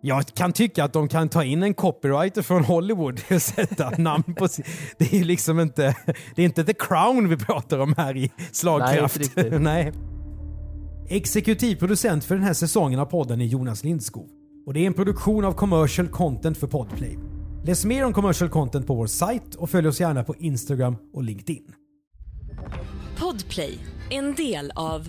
Jag 0.01 0.27
kan 0.27 0.53
tycka 0.53 0.85
att 0.85 0.93
de 0.93 1.09
kan 1.09 1.29
ta 1.29 1.45
in 1.45 1.63
en 1.63 1.75
copywriter 1.75 2.43
från 2.43 2.65
Hollywood 2.65 3.21
och 3.31 3.43
sätta 3.43 3.91
namn 3.91 4.35
på 4.35 4.49
sin... 4.49 4.65
Det 4.99 5.15
är 5.15 5.25
liksom 5.25 5.61
inte... 5.61 5.97
Det 6.35 6.43
är 6.43 6.47
inte 6.47 6.65
The 6.65 6.75
Crown 6.75 7.29
vi 7.29 7.37
pratar 7.37 7.79
om 7.79 7.95
här 7.97 8.17
i 8.17 8.33
slagkraft. 8.53 9.17
Nej, 9.17 9.25
inte 9.25 9.41
riktigt. 9.43 9.61
Nej. 9.63 9.93
Exekutiv 11.09 11.77
producent 11.77 12.25
för 12.25 12.35
den 12.35 12.45
här 12.45 12.55
säsongen 12.55 13.01
av 13.01 13.07
podden 13.07 13.41
är 13.41 13.45
Jonas 13.45 13.85
Lindskov. 13.85 14.29
Och 14.67 14.75
det 14.75 14.81
är 14.81 14.87
en 14.87 14.95
produktion 14.95 15.45
av 15.45 15.53
commercial 15.53 16.09
content 16.09 16.59
för 16.59 16.67
Podplay. 16.67 17.19
Läs 17.65 17.85
mer 17.85 18.05
om 18.05 18.13
commercial 18.13 18.51
content 18.51 18.87
på 18.87 18.95
vår 18.95 19.07
sajt 19.07 19.55
och 19.55 19.71
följ 19.71 19.89
oss 19.89 20.01
gärna 20.01 20.25
på 20.25 20.35
Instagram 20.39 20.97
och 21.13 21.23
LinkedIn. 21.23 21.73
Podplay, 23.19 23.79
en 24.11 24.35
del 24.35 24.73
av 24.75 25.09